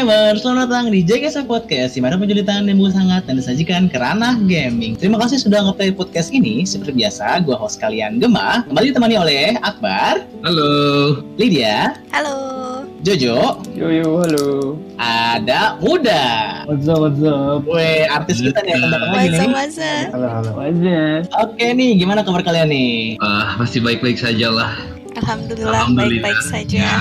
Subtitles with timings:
[0.00, 4.40] gamer, selamat datang di JGS Podcast di mana penjulitan yang sangat dan disajikan ke ranah
[4.48, 4.96] gaming.
[4.96, 6.64] Terima kasih sudah ngeplay podcast ini.
[6.64, 11.20] Seperti biasa, gua host kalian Gema, kembali ditemani oleh Akbar, Halo.
[11.36, 12.88] Lydia, Halo.
[13.04, 14.80] Jojo, Yo yo halo.
[14.96, 16.64] ada Muda.
[16.64, 17.68] What's up what's up?
[17.68, 19.36] Weh, artis kita nih yang datang lagi nih.
[19.36, 19.92] Masa-masa.
[20.16, 20.50] Halo halo.
[20.56, 21.28] Wajah.
[21.44, 23.20] Oke nih, gimana kabar kalian nih?
[23.20, 24.72] Ah, masih baik-baik saja lah.
[25.18, 26.82] Alhamdulillah baik-baik saja.
[26.86, 26.98] Ya.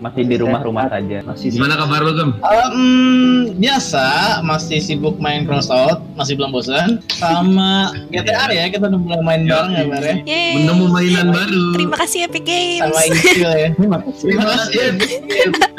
[0.00, 1.18] Masih di rumah-rumah saja.
[1.24, 2.30] Masih Gimana kabar lu, Gem?
[2.40, 4.06] Um, biasa,
[4.40, 7.04] masih sibuk main crossout, masih belum bosan.
[7.12, 10.16] Sama GTA ya, kita udah mulai main bareng ya, Bar ya.
[10.56, 11.66] Menemu mainan baru.
[11.76, 12.80] Terima kasih Epic Games.
[12.80, 13.68] Sama Insil ya.
[13.78, 14.26] Terima kasih.
[14.28, 14.78] Terima kasih.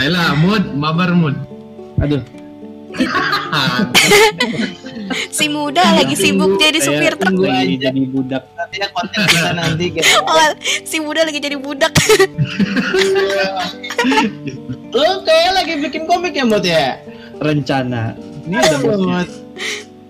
[0.02, 1.36] Ayolah, mood, mabar mood.
[2.02, 2.22] Aduh.
[5.30, 7.30] Si muda lagi sibuk jadi supir truk.
[7.30, 7.90] tunggu Lagi aja.
[7.90, 8.44] jadi budak.
[8.54, 10.08] Nanti ya konten kita nanti kita.
[10.24, 10.50] Oh,
[10.84, 11.94] si muda lagi jadi budak.
[14.90, 17.00] Lu kayak lagi bikin komik ya, Mut ya?
[17.38, 18.16] Rencana.
[18.48, 19.22] Ini ada bosnya.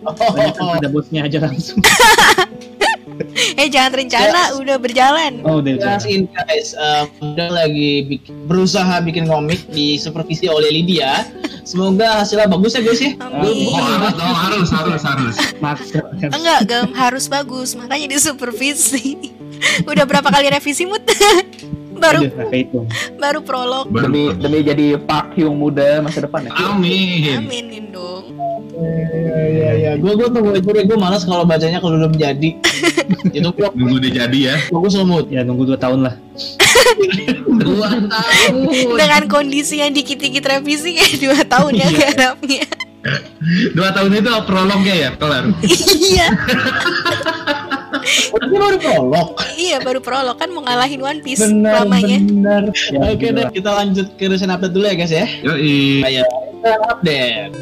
[0.06, 1.82] Banyak kan Oh, ada bosnya aja langsung.
[3.62, 5.42] eh jangan rencana, udah berjalan.
[5.46, 5.78] Oh udah.
[5.78, 11.26] jelasin guys, um, udah lagi bik- berusaha bikin komik di supervisi oleh Lydia.
[11.66, 13.12] Semoga hasilnya bagus ya guys ya.
[13.22, 13.70] Amin.
[13.74, 15.88] Oh, harus dong, harus, harus, harus.
[16.30, 17.74] Enggak, Gem, harus bagus.
[17.74, 19.34] Makanya disupervisi.
[19.90, 21.02] udah berapa kali revisi mut?
[22.06, 22.20] baru
[22.54, 22.86] kehitung.
[23.18, 23.86] baru prolog.
[23.90, 24.06] Baru.
[24.10, 26.52] demi demi jadi Park Hyung muda masa depan ya.
[26.70, 27.42] Amin.
[27.42, 28.24] Aminin dong.
[28.76, 30.84] Iya iya, gue gue tunggu aja deh.
[30.84, 32.50] Gue malas kalau bacanya kalau belum jadi.
[33.38, 34.56] Itu gue Nunggu dia jadi ya.
[34.70, 35.28] bagus loh Mut.
[35.32, 36.16] Ya nunggu 2 tahun lah.
[37.66, 38.96] Dua tahun.
[39.00, 42.64] Dengan kondisi yang dikit-dikit revisi kayak dua tahun ya garapnya.
[43.78, 45.46] Dua tahun itu prolognya ya, kelar.
[46.10, 46.28] iya,
[48.06, 49.30] Ini baru prolog.
[49.58, 52.20] iya baru prolog kan mau ngalahin One Piece Benar lamanya.
[52.22, 52.64] benar.
[52.70, 55.26] Ya, Oke deh, kita lanjut ke recent update dulu ya guys ya.
[55.42, 56.06] Yoi.
[56.06, 57.54] Ayo, kita update.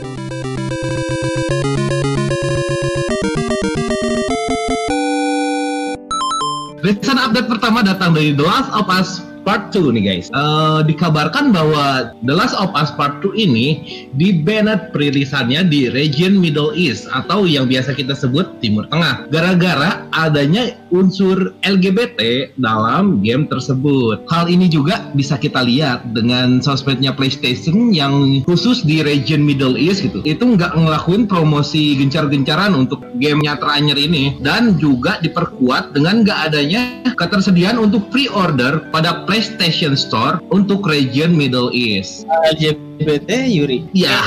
[6.84, 10.28] Recent update pertama datang dari The Last of Us Part 2 nih guys.
[10.32, 13.68] Eh, dikabarkan bahwa The Last of Us Part 2 ini
[14.16, 19.28] di-banned perilisannya di region Middle East atau yang biasa kita sebut Timur Tengah.
[19.30, 24.24] Gara-gara adanya unsur LGBT dalam game tersebut.
[24.32, 30.06] Hal ini juga bisa kita lihat dengan sosmednya PlayStation yang khusus di region Middle East
[30.06, 30.24] gitu.
[30.24, 36.82] Itu nggak ngelakuin promosi gencar-gencaran untuk gamenya terakhir ini dan juga diperkuat dengan nggak adanya
[37.18, 42.22] ketersediaan untuk pre-order pada PlayStation Store untuk region Middle East.
[42.46, 43.82] LGBT Yuri.
[43.90, 44.22] Ya,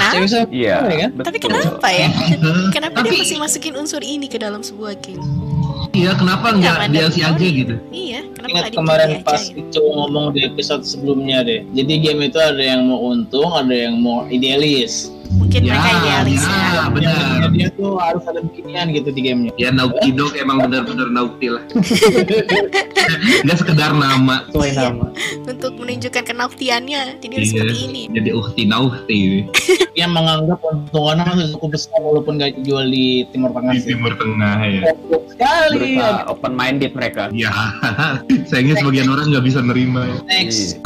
[0.51, 0.83] Iya.
[0.83, 1.11] cewek kan?
[1.23, 2.11] Tapi kenapa ya?
[2.75, 5.23] Kenapa dia Tapi- masih masukin unsur ini ke dalam sebuah game?
[5.95, 7.79] iya kenapa nggak DLC aja gitu?
[7.89, 11.63] Iya, kenapa Ingat kemarin pas aja itu ngomong di episode sebelumnya deh.
[11.73, 15.09] Jadi game itu ada yang mau untung, ada yang mau idealis.
[15.29, 16.59] Mungkin Ya, mereka idealis ya.
[16.73, 17.49] ya, benar.
[17.51, 19.53] Dia tuh harus ada beginian gitu di gamenya.
[19.57, 21.63] Ya Naughty Dog emang benar-benar Naughty lah.
[23.45, 24.47] Nggak sekedar nama.
[24.49, 25.07] Sesuai nama.
[25.43, 27.03] Untuk menunjukkan kenaktiannya.
[27.19, 27.55] Jadi harus Iya.
[27.61, 28.03] seperti ini.
[28.11, 29.23] Jadi Uhti Naughty
[30.01, 33.81] Yang menganggap untungannya masih cukup besar walaupun gak dijual di Timur Tengah di.
[33.83, 34.83] Timur Tengah ya.
[35.27, 35.77] Sekali.
[35.97, 37.23] Berusaha open minded mereka.
[37.31, 37.53] Ya,
[38.49, 40.05] sayangnya sebagian orang nggak bisa nerima.
[40.05, 40.17] ya.
[40.31, 40.77] Next.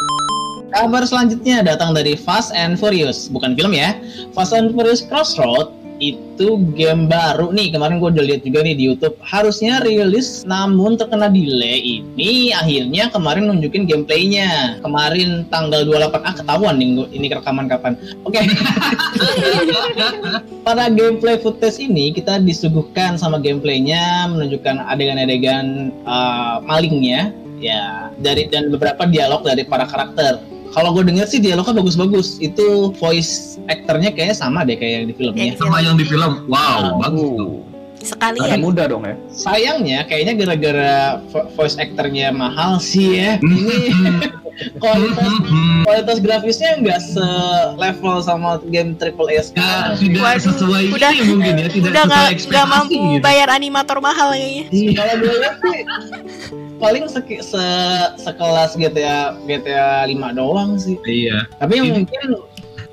[0.71, 3.99] Kabar selanjutnya datang dari Fast and Furious, bukan film ya.
[4.31, 7.77] Fast and Furious Crossroad itu game baru nih.
[7.77, 9.15] Kemarin gue udah lihat juga nih di YouTube.
[9.21, 12.51] Harusnya rilis namun terkena delay ini.
[12.57, 14.81] Akhirnya kemarin nunjukin gameplaynya.
[14.81, 17.95] Kemarin tanggal 28 ah ketahuan nih ini rekaman kapan.
[18.25, 18.41] Oke.
[20.67, 27.37] Pada gameplay footage ini kita disuguhkan sama gameplaynya menunjukkan adegan-adegan uh, malingnya.
[27.61, 32.67] Ya dari dan beberapa dialog dari para karakter kalau gue denger sih dialognya bagus-bagus itu
[32.95, 33.33] voice
[33.67, 36.99] aktornya kayaknya sama deh kayak yang di filmnya Kayak di Sama yang di film, wow,
[36.99, 37.51] bagus tuh.
[37.51, 37.59] Uh,
[38.01, 38.49] Sekalian.
[38.49, 39.13] masih muda dong ya.
[39.29, 40.95] sayangnya kayaknya gara-gara
[41.29, 44.25] vo- voice aktornya mahal sih ya ini
[44.75, 45.29] kualitas
[45.83, 51.25] kualitas grafisnya nggak selevel sama game triple A Nggak, sekarang tidak Waduh, sesuai udah- ini
[51.29, 53.21] mungkin ya, tidak Udah sesuai nggak ekspektasi nggak mampu gitu.
[53.21, 54.65] bayar animator mahal kayaknya.
[54.95, 55.81] kalau gue lihat sih
[56.81, 57.65] paling seki- se
[58.17, 61.45] sekelas GTA GTA 5 doang sih Iya.
[61.61, 62.41] tapi yang mungkin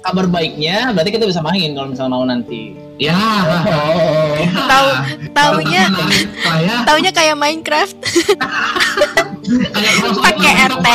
[0.04, 3.14] kabar baiknya berarti kita bisa main kalau misalnya mau nanti Ya.
[3.70, 4.90] oh Tahu
[5.34, 5.86] taunya
[6.86, 7.98] taunya kayak Minecraft
[10.28, 10.88] pakai RT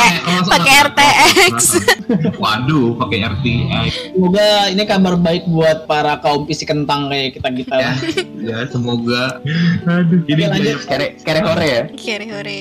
[0.45, 1.57] pakai RTX.
[2.43, 4.13] Waduh, pakai RTX.
[4.13, 7.91] semoga ini kabar baik buat para kaum isi kentang kayak kita kita Ya,
[8.37, 9.41] ya semoga.
[9.89, 10.85] Aduh, ini lanjut.
[10.85, 11.83] Kere kere hore ya.
[11.97, 12.59] Kere hore.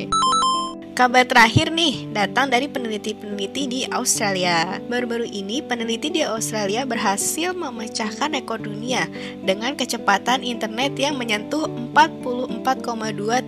[0.92, 4.76] Kabar terakhir nih datang dari peneliti-peneliti di Australia.
[4.92, 9.08] Baru-baru ini peneliti di Australia berhasil memecahkan rekor dunia
[9.40, 11.64] dengan kecepatan internet yang menyentuh
[11.96, 12.68] 44,2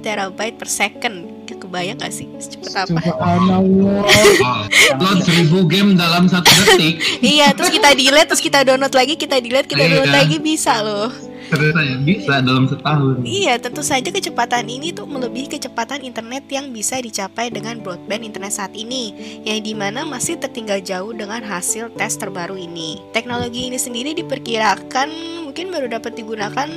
[0.00, 1.16] terabyte per second.
[1.44, 3.12] Kebayang gak sih secepat apa?
[4.96, 6.96] Download seribu game dalam satu detik.
[7.20, 10.00] iya, terus kita delete, terus kita download lagi, kita delete, kita Iya.
[10.00, 11.12] download lagi bisa loh.
[11.50, 13.20] Saya bisa dalam setahun.
[13.24, 18.56] Iya, tentu saja kecepatan ini tuh melebihi kecepatan internet yang bisa dicapai dengan broadband internet
[18.56, 19.12] saat ini,
[19.44, 23.00] yang di mana masih tertinggal jauh dengan hasil tes terbaru ini.
[23.12, 25.08] Teknologi ini sendiri diperkirakan
[25.44, 26.68] mungkin baru dapat digunakan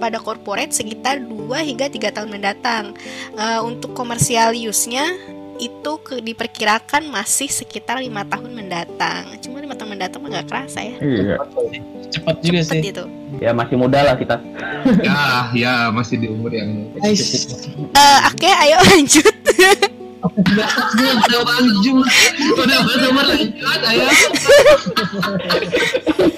[0.00, 2.96] pada corporate sekitar 2 hingga 3 tahun mendatang.
[3.36, 5.12] Eh, untuk komersial use-nya
[5.60, 9.36] itu ke- diperkirakan masih sekitar lima tahun mendatang.
[9.38, 10.96] Cuma lima tahun mendatang mah nggak kerasa ya.
[10.98, 11.36] Iya.
[12.10, 12.80] Cepet juga sih.
[12.82, 13.04] Itu.
[13.38, 14.40] Ya masih muda lah kita.
[14.98, 15.20] Ya,
[15.52, 17.14] ya masih di umur yang Eh,
[18.26, 19.34] Oke, ayo lanjut.
[20.20, 20.68] udah
[21.40, 21.94] maju,
[22.60, 22.78] udah
[23.10, 24.04] berlanjut, ayo.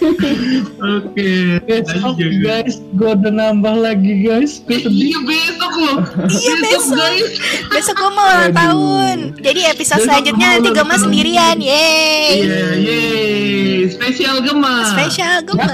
[0.03, 1.31] Oke,
[1.63, 4.59] Besok guys, gue udah nambah lagi guys.
[4.67, 5.15] Gue sedih.
[5.15, 5.99] Iya besok loh.
[6.27, 6.97] Iya, besok.
[6.99, 7.31] guys.
[7.71, 9.17] Besok gue mau ulang tahun.
[9.39, 11.57] Jadi episode Besok selanjutnya nanti Gema sendirian.
[11.63, 12.31] Yeay.
[12.43, 14.91] Iya, yeay, spesial Gema.
[14.91, 15.71] Spesial Gema.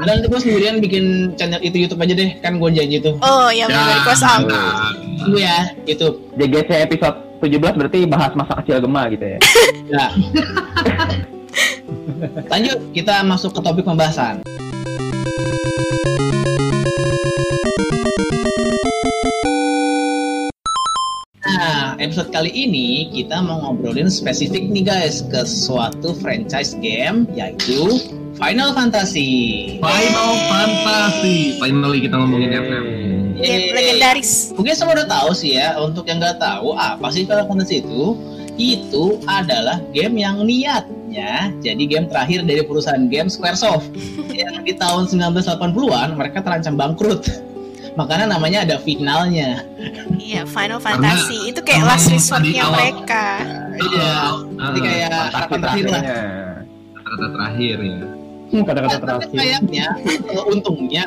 [0.00, 3.20] Ada dan gue sendirian bikin channel itu YouTube aja deh, kan gue janji tuh.
[3.20, 4.48] Oh, ya benar cross out.
[4.48, 6.22] nah, Tunggu ya, YouTube.
[6.36, 9.38] JGC episode 17 berarti bahas masa kecil Gema gitu ya.
[9.86, 10.10] Ya.
[12.50, 14.42] Lanjut, kita masuk ke topik pembahasan.
[21.46, 28.02] Nah, episode kali ini kita mau ngobrolin spesifik nih guys ke suatu franchise game yaitu
[28.36, 29.78] Final Fantasy.
[29.78, 31.62] Final Fantasy.
[31.62, 33.05] Finally kita ngomongin FF.
[33.36, 33.72] Game Yeay.
[33.72, 34.50] legendaris.
[34.52, 38.16] Mungkin semua udah tahu sih ya, untuk yang nggak tahu apa sih Final Fantasy itu?
[38.56, 40.96] Itu adalah game yang niatnya
[41.60, 43.92] jadi game terakhir dari perusahaan game Squaresoft
[44.32, 47.28] yang di tahun 1980-an mereka terancam bangkrut.
[47.94, 49.64] Makanya namanya ada finalnya.
[50.14, 51.48] Iya, Final Karena Fantasy.
[51.48, 53.40] Itu kayak last resortnya mereka.
[53.72, 54.12] Iya.
[54.52, 56.02] Jadi Ah, kayak harapan terakhir lah.
[56.02, 56.16] terakhirnya.
[56.98, 58.00] kata terakhir ya.
[58.46, 59.36] Hmm, Kata-kata terakhir.
[59.36, 61.06] kayaknya eh, untungnya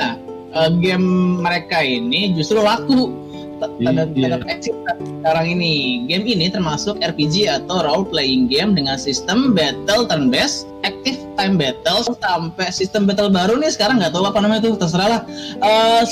[0.54, 3.14] eh, game mereka ini justru laku.
[3.60, 4.40] Tanda Iya.
[4.40, 4.72] tanda eksis
[5.20, 6.08] sekarang ini.
[6.08, 11.60] Game ini termasuk RPG atau role playing game dengan sistem battle turn based active time
[11.60, 14.00] battle sampai sistem battle baru nih sekarang.
[14.00, 15.22] Nggak tahu apa namanya tuh terserah lah.
[15.60, 16.04] Eh,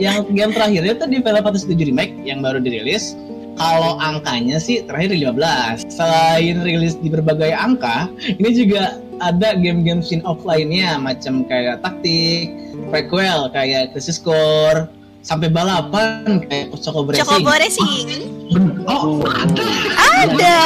[0.00, 3.12] yang game terakhirnya tuh di Final Fantasy 7 remake yang baru dirilis.
[3.58, 8.06] Kalau angkanya sih terakhir di 15 selain rilis di berbagai angka
[8.38, 12.54] ini juga ada game-game spin off lainnya macam kayak taktik,
[12.86, 14.86] prequel kayak Crisis Core,
[15.20, 17.24] sampai balapan kayak Chocobo Racing.
[17.26, 18.08] Chocobo Racing.
[18.88, 19.66] Oh, ada.
[20.24, 20.58] Ada.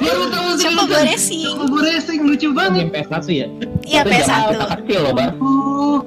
[0.00, 0.62] Baru tahu saya.
[0.64, 1.44] Chocobo Racing.
[1.44, 2.88] Chocobo Racing lucu banget.
[2.88, 3.46] Game PS1 ya?
[3.84, 4.50] Iya, Itu zaman PS1.
[4.50, 5.30] kita kecil loh, Bar.
[5.38, 5.98] Oh,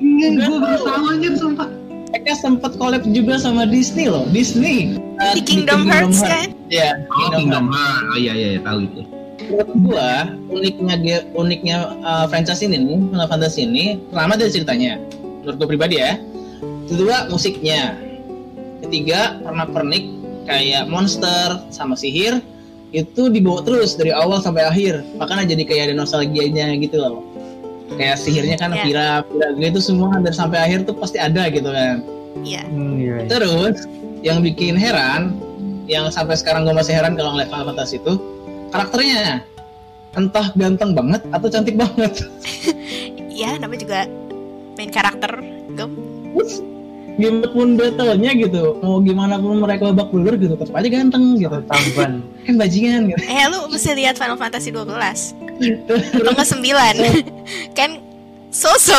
[0.00, 1.68] iya, gue baru tahu aja sumpah.
[2.08, 4.96] Mereka sempat collab juga sama Disney loh, Disney.
[5.36, 6.56] Di Kingdom Hearts kan?
[6.72, 8.08] Iya, Oh, Kingdom Hearts.
[8.08, 9.04] Oh iya iya iya, tahu itu.
[9.48, 10.10] Menurut gua
[10.52, 14.92] uniknya uniknya uh, franchise ini nih, Final Fantasy ini, pertama dari ceritanya.
[15.42, 16.20] Menurut gua pribadi ya.
[16.88, 17.96] Kedua musiknya.
[18.84, 20.04] Ketiga pernak-pernik
[20.48, 22.40] kayak monster sama sihir
[22.96, 25.04] itu dibawa terus dari awal sampai akhir.
[25.20, 27.20] Makanya jadi kayak ada nostalgianya gitu loh.
[27.96, 28.84] Kayak sihirnya kan Ya.
[28.84, 32.00] Vira, Vira gitu semua dari sampai akhir tuh pasti ada gitu kan.
[32.44, 32.62] Iya.
[32.68, 33.14] Hmm, iya.
[33.24, 33.28] iya.
[33.28, 33.84] Terus
[34.24, 35.36] yang bikin heran,
[35.88, 38.16] yang sampai sekarang gue masih heran kalau ngeliat Final Fantasy itu
[38.72, 39.42] karakternya
[40.16, 42.26] entah ganteng banget atau cantik banget.
[43.28, 44.00] Iya, namanya juga
[44.74, 45.32] main karakter
[45.74, 45.90] gem.
[47.18, 51.58] Gimana pun battle-nya gitu, mau gimana pun mereka babak belur gitu, tetap aja ganteng gitu.
[51.66, 52.22] Tampan.
[52.46, 53.18] Kan bajingan gitu.
[53.26, 54.86] Eh, lu mesti lihat Final Fantasy 12.
[55.90, 56.62] Atau nggak 9.
[57.78, 57.98] kan
[58.54, 58.94] so-so.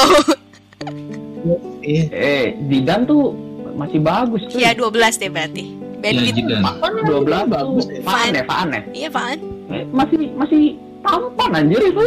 [1.79, 2.03] Iya.
[2.11, 3.31] Eh, Zidane tuh
[3.79, 4.59] masih bagus tuh.
[4.59, 5.63] Ya 12 deh berarti.
[6.03, 6.43] Iya, Bandit.
[6.63, 7.99] Apaan 12 bagus ya?
[8.03, 8.81] Faan ya, Faan ya.
[8.91, 9.58] Iya, Faan.
[9.69, 10.61] Eh, masih masih
[11.05, 12.05] tampan anjir itu.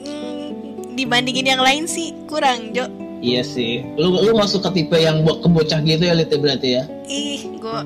[0.98, 2.84] Dibandingin yang lain sih kurang, Jo.
[3.20, 3.84] Iya sih.
[3.96, 6.82] Lu lu masuk ke tipe yang buat kebocah gitu ya Lite berarti ya.
[7.08, 7.84] Ih, gua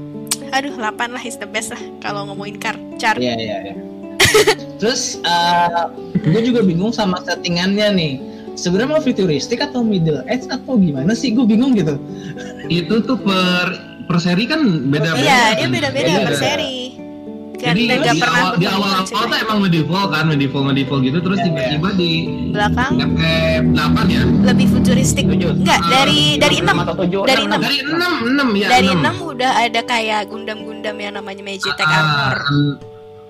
[0.54, 3.18] aduh 8 lah is the best lah kalau ngomongin car char.
[3.18, 3.74] Iya iya iya.
[4.80, 5.18] Terus
[6.22, 8.12] gue juga bingung sama settingannya nih.
[8.54, 11.34] Sebenarnya mau futuristik atau middle age atau gimana sih?
[11.34, 11.98] Gue bingung gitu.
[12.70, 13.74] Itu tuh per
[14.06, 15.18] per seri kan beda-beda.
[15.18, 15.70] Iya, dia kan?
[15.74, 16.26] beda-beda Beda.
[16.30, 16.83] per seri.
[17.64, 20.98] Kan Jadi dan di pernah awal, di awal awal tuh emang medieval kan, medieval medieval
[21.00, 22.10] gitu terus Iya, tiba-tiba di
[22.52, 22.92] belakang?
[22.94, 24.22] 8 ya.
[24.44, 25.24] lebih futuristik.
[25.24, 26.76] Enggak Ah, dari dari Enam.
[26.76, 27.62] 6 atau tujuh Dari enam, enam.
[27.62, 28.68] Dari 6 6 ya.
[28.68, 29.00] dari 6.
[29.00, 32.36] 6 udah ada kayak gundam-gundam yang namanya Magitech Ah, Armor.
[32.46, 32.76] en-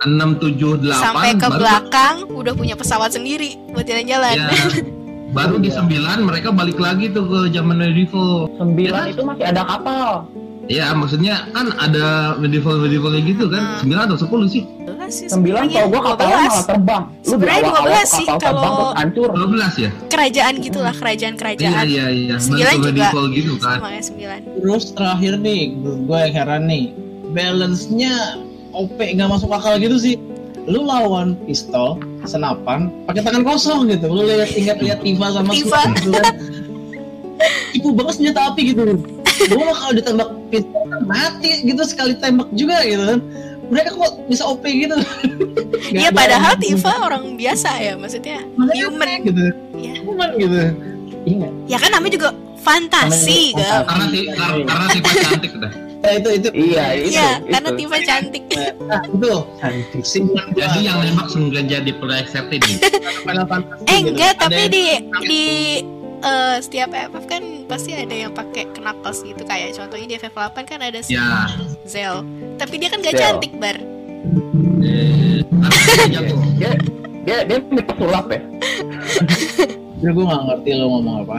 [0.04, 4.36] enam tujuh delapan sampai ke baru- belakang udah punya pesawat sendiri buat jalan-jalan.
[4.36, 4.50] Ya,
[5.36, 5.88] baru di 9
[6.20, 8.50] mereka balik lagi tuh ke zaman medieval.
[8.54, 10.28] sembilan itu masih ada kapal
[10.64, 12.06] Ya, maksudnya kan ada
[12.36, 13.62] medieval medieval kayak gitu kan.
[13.78, 13.84] Hmm.
[13.84, 14.62] 9 atau 10 sih?
[14.80, 16.48] 12 sih sembilan kalau gua kapalnya 12.
[16.48, 19.90] malah terbang lu Sebenarnya awal-awal 12 sih kapal kalau- hancur 12 ya?
[20.08, 22.34] kerajaan gitulah kerajaan Iya, kerajaan iya, iya.
[22.38, 22.88] Sembilan Balik ke juga.
[22.90, 23.76] medieval gitu kan.
[23.76, 25.62] sama ya 9 Terus terakhir nih,
[26.00, 26.84] gue yang heran nih,
[27.30, 28.14] balance-nya
[28.72, 30.14] OP nggak masuk akal gitu sih.
[30.64, 34.08] Lu lawan pistol, senapan, pakai tangan kosong gitu.
[34.08, 35.80] Lu lihat ingat lihat Tifa sama Tifa.
[35.92, 36.24] Gitu kan.
[37.94, 38.96] Banget senjata api gitu.
[39.44, 43.20] Gue mah kalau ditembak pistol kan mati gitu sekali tembak juga gitu kan.
[43.64, 44.94] Mereka kok bisa OP gitu?
[45.84, 49.44] Iya ada padahal Tifa orang biasa ya maksudnya Makanya human aneh gitu.
[49.76, 49.94] Iya.
[50.00, 50.60] Human gitu.
[51.24, 52.28] iya ya kan namanya juga
[52.60, 54.06] fantasi gak Karena
[54.64, 55.72] karena tipe cantik udah.
[56.04, 56.48] Nah, itu itu.
[56.52, 57.48] iya itu Iya itu.
[57.52, 58.42] karena Tifa cantik
[58.84, 60.42] Nah, itu cantik gua.
[60.52, 62.74] Jadi yang nembak sengaja jadi play ini.
[63.88, 64.08] Eh gitu.
[64.12, 64.84] enggak tapi di
[65.24, 65.42] di
[66.24, 70.80] eh, setiap FF kan pasti ada yang pakai knuckles gitu kayak contohnya di FF8 kan
[70.80, 71.48] ada si Ya.
[71.84, 72.24] Zel
[72.56, 73.20] tapi dia kan gak Zel.
[73.20, 73.76] cantik bar
[74.84, 75.40] Eh,
[76.06, 76.20] dia
[76.54, 76.70] dia
[77.24, 78.40] dia dia mirip pesulap ya
[79.96, 81.38] Gue gue gak ngerti lo ngomong apa.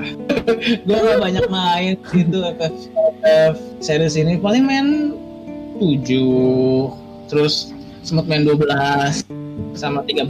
[0.81, 2.73] gue gak banyak main gitu FF,
[3.21, 4.37] FF series ini.
[4.37, 5.13] Paling main
[5.77, 6.89] 7
[7.27, 7.69] terus
[8.01, 8.65] sempat main 12
[9.73, 10.25] sama 13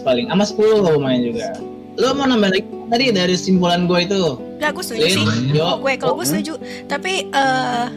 [0.00, 1.50] paling sama 10 lo main juga.
[1.96, 4.22] Lo mau nambah lagi tadi dari simpulan gue itu.
[4.58, 5.26] Gak gue setuju sih.
[5.54, 5.64] Yo.
[5.64, 6.58] Oh, gue kalau gue Oh, setuju.
[6.90, 7.88] Tapi eh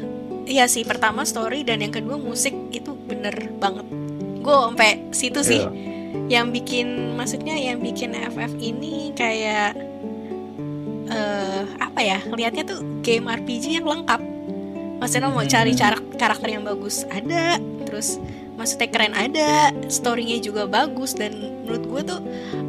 [0.43, 3.31] Iya sih pertama story dan yang kedua musik itu bener
[3.63, 3.87] banget.
[4.43, 5.63] Gue sampai situ sih.
[5.63, 5.71] Iya.
[6.29, 9.73] yang bikin maksudnya yang bikin FF ini kayak
[11.09, 14.21] eh apa ya lihatnya tuh game RPG yang lengkap.
[15.01, 18.21] Maksudnya mau cari cara karakter yang bagus ada terus
[18.53, 21.33] maksudnya keren ada storynya juga bagus dan
[21.63, 22.19] menurut gue tuh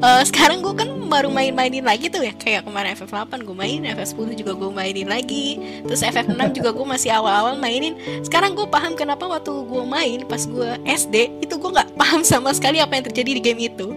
[0.00, 4.34] eh, sekarang gue kan baru main-mainin lagi tuh ya kayak kemarin FF8 gue main FF10
[4.34, 7.94] juga gue mainin lagi terus FF6 juga gue masih awal-awal mainin.
[8.26, 12.50] Sekarang gue paham kenapa waktu gue main pas gue SD itu gue nggak paham sama
[12.56, 13.94] sekali apa yang terjadi di game itu.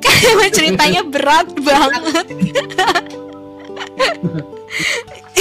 [0.00, 2.26] Karena ceritanya berat banget.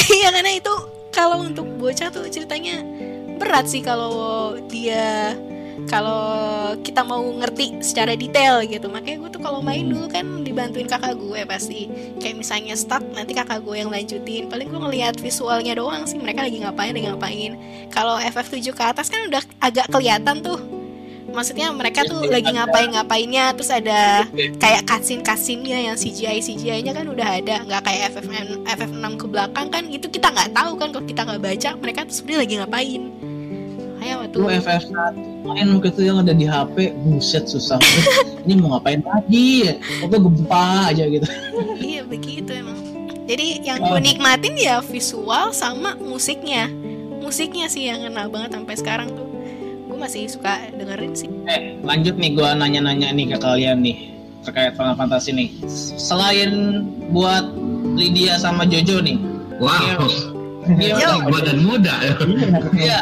[0.08, 0.72] Iya karena itu
[1.12, 2.80] kalau untuk bocah tuh ceritanya
[3.36, 5.36] berat sih kalau dia
[5.86, 8.90] kalau kita mau ngerti secara detail gitu.
[8.90, 11.86] Makanya gue tuh kalau main dulu kan dibantuin kakak gue pasti.
[12.18, 14.50] Kayak misalnya start nanti kakak gue yang lanjutin.
[14.50, 17.52] Paling gue ngelihat visualnya doang sih mereka lagi ngapain lagi ngapain.
[17.94, 20.58] Kalau FF7 ke atas kan udah agak kelihatan tuh.
[21.28, 26.98] Maksudnya mereka tuh lagi ngapain ngapainnya terus ada kayak cutscene cutscene-nya yang CGI CGI nya
[26.98, 27.62] kan udah ada.
[27.62, 28.26] Nggak kayak FF
[28.66, 32.16] FF6 ke belakang kan itu kita nggak tahu kan kalau kita nggak baca mereka tuh
[32.18, 33.02] sebenarnya lagi ngapain.
[34.02, 37.80] Kayak waktu Lu FF1 main waktu itu yang ada di HP, buset susah.
[38.44, 39.80] Ini mau ngapain lagi?
[40.04, 41.28] Pokoknya gempa aja gitu.
[41.80, 42.78] iya begitu emang
[43.28, 46.72] jadi yang gue nikmatin ya visual sama musiknya
[47.20, 49.28] musiknya sih yang kena banget sampai sekarang tuh
[49.84, 54.16] gue masih suka dengerin sih Eh, lanjut nih gua nanya-nanya nih ke kalian nih
[54.48, 55.50] terkait Final Fantasy nih.
[56.00, 57.52] Selain buat
[58.00, 59.20] Lydia sama Jojo nih.
[59.60, 60.08] Wow.
[60.70, 61.12] Game Yo.
[61.26, 62.14] Badan muda ya.
[62.74, 62.98] Iya,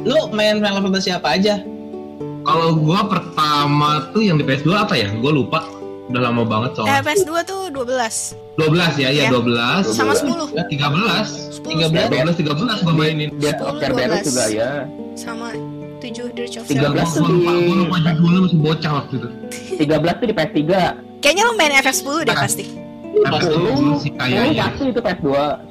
[0.00, 1.58] lu main Final Fantasy apa aja?
[2.44, 5.08] Kalau gua pertama tuh yang di PS2 apa ya?
[5.16, 5.60] Gua lupa.
[6.04, 7.00] Udah lama banget soalnya.
[7.00, 9.30] PS2 tuh 12 12 ya, iya Ya.
[9.32, 9.88] 12.
[9.90, 11.58] sama 10 13.
[11.58, 12.12] 10 13.
[12.12, 13.28] 12 13 gua mainin.
[13.34, 14.28] dia Beres 12.
[14.28, 14.70] juga ya
[15.16, 15.48] sama
[15.98, 16.94] 7 Dirge of Tiga Self.
[16.94, 17.08] belas.
[17.10, 19.28] Gua, gua lupa, gua lupa judulnya masih bocah waktu itu.
[19.80, 20.60] 13 tuh di PS3
[21.18, 22.64] Kayaknya lo main FF10 deh pasti.
[23.14, 24.64] Sih 10 kayaknya.
[24.64, 25.28] pasti itu PS2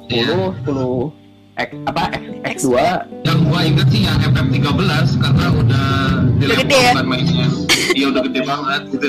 [0.08, 0.24] Iya.
[0.30, 1.22] 10 10
[1.54, 2.22] X apa X,
[2.58, 2.74] X2
[3.22, 4.82] Yang gua inget sih yang FF13
[5.16, 5.88] karena udah
[6.34, 6.92] di gede ya?
[6.92, 7.46] kan mainnya.
[7.92, 9.08] Iya udah gede banget gitu.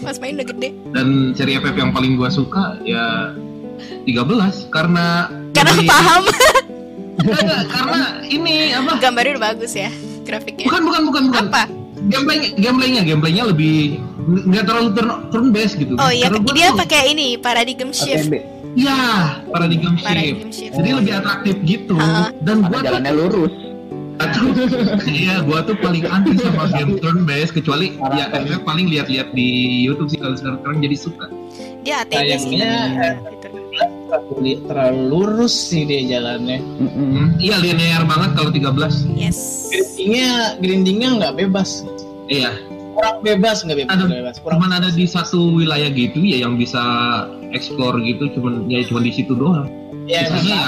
[0.00, 0.68] Pas main udah gede.
[0.90, 3.30] Dan seri FF yang paling gua suka ya
[4.04, 4.18] 13
[4.68, 6.22] karena Karena lebih- paham
[7.18, 8.92] enggak, karena ini apa?
[8.98, 9.90] gambarnya udah bagus ya
[10.22, 10.66] grafiknya.
[10.66, 11.44] Bukan bukan bukan bukan.
[11.46, 11.62] Apa?
[12.00, 13.98] Gameplaynya gameplaynya gameplaynya lebih
[14.28, 15.96] nggak terlalu turn, turn based gitu.
[15.96, 18.28] Oh iya, Karena dia pakai ini paradigm shift.
[18.76, 18.98] Iya,
[19.48, 20.04] paradigm shift.
[20.04, 20.72] Paradigm shift.
[20.76, 21.96] Jadi lebih atraktif gitu.
[21.96, 22.28] Ah.
[22.44, 23.54] Dan gua tuh jalannya lurus
[25.06, 29.46] iya, gua tuh paling anti sama game turn based kecuali ya FF paling lihat-lihat di
[29.86, 31.26] YouTube sih kalau sekarang sekarang jadi suka.
[31.86, 32.58] Dia ATB sih.
[32.58, 32.74] Sayangnya,
[33.30, 33.46] Gitu.
[34.10, 36.58] terlalu, terlalu lurus sih dia jalannya.
[36.58, 37.08] Mm-mm.
[37.14, 39.06] Hmm, Iya linear banget kalau 13.
[39.14, 39.70] Yes.
[39.70, 41.86] Grindingnya, grindingnya nggak bebas.
[42.26, 42.50] Iya.
[42.98, 44.34] Kurang bebas nggak bebas, Ada- bebas.
[44.42, 46.82] Kurang Cuman ada di satu wilayah gitu ya yang bisa
[47.54, 49.70] explore gitu cuman ya cuma di situ doang.
[50.10, 50.62] ya, Sisanya ya,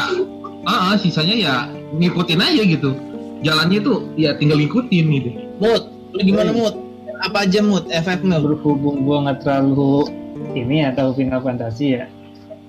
[0.63, 1.55] ah, ah, sisanya ya
[1.99, 2.95] ngikutin aja gitu.
[3.43, 5.31] Jalannya tuh ya tinggal ngikutin gitu.
[5.59, 5.83] mood.
[6.15, 6.75] Lu gimana mood?
[7.21, 7.91] Apa aja mood?
[7.91, 8.43] FF mood.
[8.47, 10.07] berhubung gua nggak terlalu
[10.55, 12.07] ini ya tahu Final Fantasy ya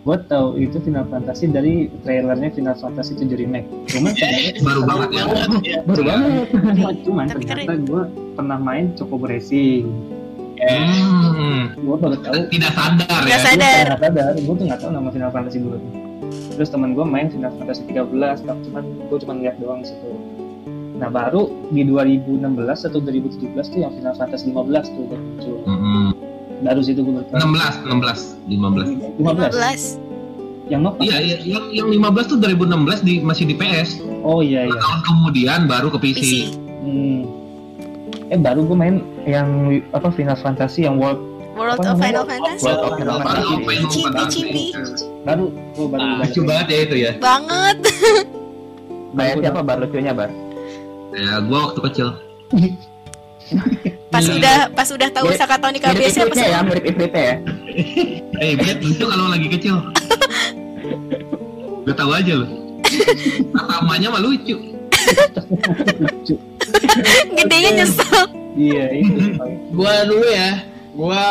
[0.01, 3.69] gue tahu itu Final Fantasy dari trailernya Final Fantasy 7 remake.
[3.85, 5.23] Cuman sebenarnya Baru banget ya.
[5.61, 5.79] ya.
[5.85, 6.45] Baru banget.
[7.05, 8.01] cuman Tapi ternyata gue
[8.33, 9.85] pernah main Chocobo Racing.
[10.61, 12.33] Hmm, gue baru tahu.
[12.49, 13.37] Tidak sadar ya.
[13.37, 13.85] sadar.
[13.93, 14.33] gue nggak sadar.
[14.37, 15.77] Gue tuh nggak tahu nama Final Fantasy dulu.
[16.57, 20.11] Terus teman gue main Final Fantasy 13 tapi cuman gue cuma lihat doang situ.
[20.97, 22.45] Nah baru di 2016
[22.89, 24.53] atau 2017 tuh yang Final Fantasy 15
[24.93, 26.13] tuh muncul Hmm,
[26.61, 29.17] baru situ gue tahu 16, 16, 15.
[29.17, 30.09] 15 15.
[30.67, 33.99] yang Nova Iya, iya, yang, yang 15 tuh 2016 di masih di PS.
[34.21, 36.15] oh iya iya Tahun kemudian baru ke PC.
[36.15, 36.33] PC.
[36.81, 37.19] Hmm.
[38.27, 39.47] Eh baru gue main yang
[39.89, 41.19] apa Final Fantasy yang World
[41.51, 41.99] World Apa of?
[41.99, 42.63] Final Fantasy.
[42.63, 43.65] World of Final Baru Fantasy.
[43.67, 44.31] Final Cipi, Fantasy.
[44.31, 44.63] cipi.
[45.21, 47.11] baru gue baru Ah, baru- Lucu banget ya itu ya.
[47.19, 47.77] Banget.
[49.11, 50.31] Kayak siapa bar lucunya bar?
[51.11, 52.07] Ya, gua waktu kecil.
[54.11, 54.35] Pas Iya.
[54.35, 56.51] udah pas udah tahu Mirip- Sakatoni Mirip KBS apa ifritnya sih?
[56.51, 57.35] ya, mirip ifritnya ya.
[58.37, 59.75] Eh, Brad, lucu kalau lagi kecil.
[61.83, 62.49] Gue tahu aja loh.
[63.49, 64.55] Namanya mah lucu.
[65.97, 66.35] lucu.
[67.33, 68.21] Gedenya nyesel.
[68.53, 69.19] Iya itu.
[69.71, 70.59] Gua dulu ya.
[70.91, 71.23] Gua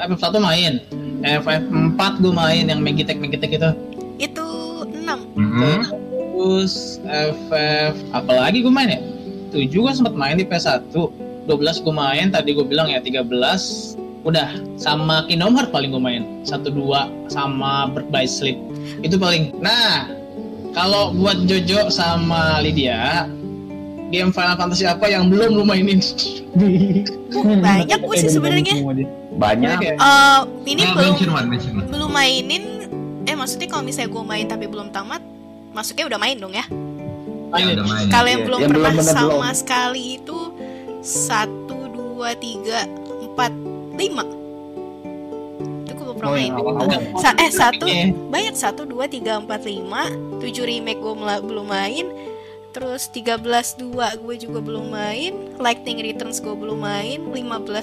[0.00, 0.72] FF1 main.
[1.20, 3.70] FF4 gua main yang Megitek Megitek itu.
[4.16, 4.46] Itu
[4.86, 5.18] 6.
[5.34, 5.82] Hmm.
[6.32, 9.00] Terus FF apalagi gua main ya?
[9.50, 10.94] 7 gua sempat main di PS1.
[11.50, 13.26] 12 gua main, tadi gua bilang ya 13
[14.20, 16.22] udah sama Kingdom Hearts paling gua main.
[16.42, 16.78] 1 2
[17.26, 18.56] sama Birth by Sleep.
[19.00, 19.58] Itu paling.
[19.58, 20.06] Nah,
[20.70, 23.26] kalau buat Jojo sama Lydia,
[24.08, 25.98] game Final Fantasy apa yang belum lu mainin?
[27.60, 28.74] Banyak gue sih sebenarnya.
[29.32, 29.78] Banyak.
[29.80, 31.86] Ya, Eh, ini Eh, belum mention one, mention one.
[31.88, 32.64] belum mainin.
[33.22, 35.22] Eh maksudnya kalau misalnya gue main tapi belum tamat,
[35.70, 36.66] masuknya udah main dong ya.
[37.50, 38.06] Ya, udah main.
[38.08, 39.54] Kalau yang Iya, belum yang pernah belum sama belum.
[39.54, 40.38] sekali itu
[41.00, 42.84] satu dua tiga
[43.20, 43.52] empat
[43.94, 44.24] lima.
[45.82, 46.52] Itu gue belum pernah Oh, main.
[47.18, 47.84] Sa- eh satu.
[47.84, 48.12] Iya.
[48.28, 48.54] banyak.
[48.54, 50.08] Satu dua tiga empat lima.
[50.38, 52.06] Tujuh remake gue belum main.
[52.70, 53.42] Terus 13
[53.82, 53.90] 2
[54.22, 55.34] gue juga belum main.
[55.58, 57.18] Lightning Returns gue belum main.
[57.18, 57.34] 15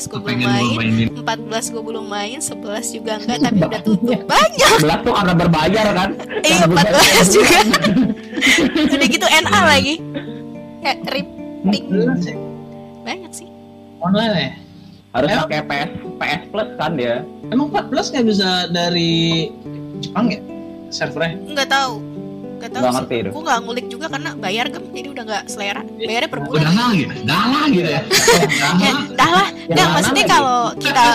[0.07, 0.75] gue belum main.
[0.79, 1.07] mainin.
[1.11, 2.39] 14 gue belum main.
[2.39, 2.55] 11
[2.95, 4.19] juga enggak tapi udah tutup.
[4.31, 4.71] Banyak.
[4.79, 6.09] Belas tuh karena berbayar kan.
[6.39, 7.59] eh 14 juga.
[8.95, 9.95] Udah gitu NA lagi.
[10.79, 11.27] Eh, rip
[11.67, 11.85] ping.
[13.07, 13.47] Banyak sih
[14.03, 14.51] Online ya?
[15.15, 15.47] Harus Emang?
[15.47, 15.89] pakai PS
[16.19, 17.15] PS Plus kan dia.
[17.49, 19.47] Emang 14 nggak bisa dari
[20.03, 20.37] Jepang ya?
[20.91, 21.39] Servernya?
[21.55, 22.03] nggak tahu
[22.57, 23.29] nggak tahu Nggak sih ngerti itu.
[23.29, 26.73] gue nggak ngulik juga karena bayar gem jadi udah nggak selera bayarnya per Udah bulan
[26.75, 27.13] lah gitu.
[27.23, 28.01] Dah lah gitu ya.
[28.77, 29.47] Ya, dah lah.
[29.67, 31.05] Mana maksudnya kalau kita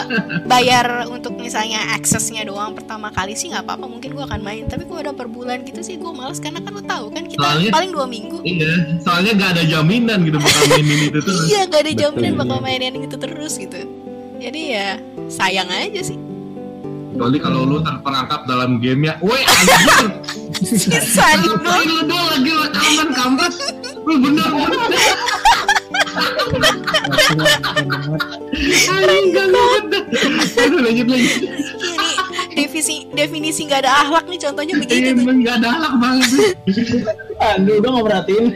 [0.44, 4.84] bayar untuk misalnya aksesnya doang pertama kali sih nggak apa-apa mungkin gua akan main tapi
[4.84, 7.72] kalau udah per bulan gitu sih gua males karena kan lo tahu kan kita Soalnya-
[7.72, 11.34] paling dua minggu Iya, soalnya nggak ada jaminan gitu bakal mainin itu tuh.
[11.44, 12.64] iya nggak ada Betul, jaminan bakal iya.
[12.64, 13.78] mainin gitu terus gitu
[14.36, 14.88] jadi ya
[15.28, 16.18] sayang aja sih
[17.12, 19.14] Kecuali kalau lu terperangkap dalam game ya.
[19.20, 20.08] Woi, anjir.
[20.64, 23.54] sisa Lu dong lu lagi rekaman kampus.
[24.08, 24.80] Lu bener bener.
[30.62, 31.28] Aduh lanjut ini
[32.52, 36.28] definisi definisi nggak ada akhlak nih contohnya begitu tuh Emang gak ada halak banget.
[37.40, 38.46] Aduh, udah nggak perhatiin.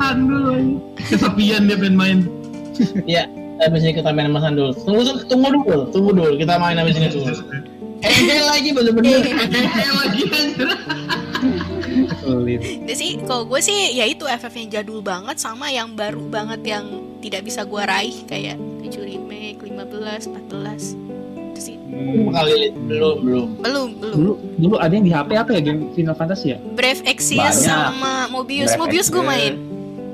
[0.00, 0.56] Aduh.
[0.96, 2.18] Kesepian dia pengen main.
[3.04, 3.26] ya,
[3.60, 4.70] habis ini kita main sama Sandul.
[4.76, 6.32] Tunggu, tunggu dulu, tunggu dulu.
[6.36, 7.32] Kita main habis ini dulu.
[7.98, 9.18] Eh, lagi bener-bener.
[9.26, 10.68] Hehehe lagi anjir.
[12.18, 12.60] Sulit.
[12.92, 16.84] Sih kalau gue sih ya itu FF yang jadul banget sama yang baru banget yang
[17.18, 20.94] tidak bisa gua raih kayak 7 remake 15 14
[21.50, 23.46] itu sih Belum kali belum, belum.
[23.58, 26.58] belum belum Dulu dulu ada yang di HP apa ya game Final Fantasy ya?
[26.72, 27.66] Brave Exvius Banyak.
[27.66, 29.52] sama Mobius Brave Mobius gue main.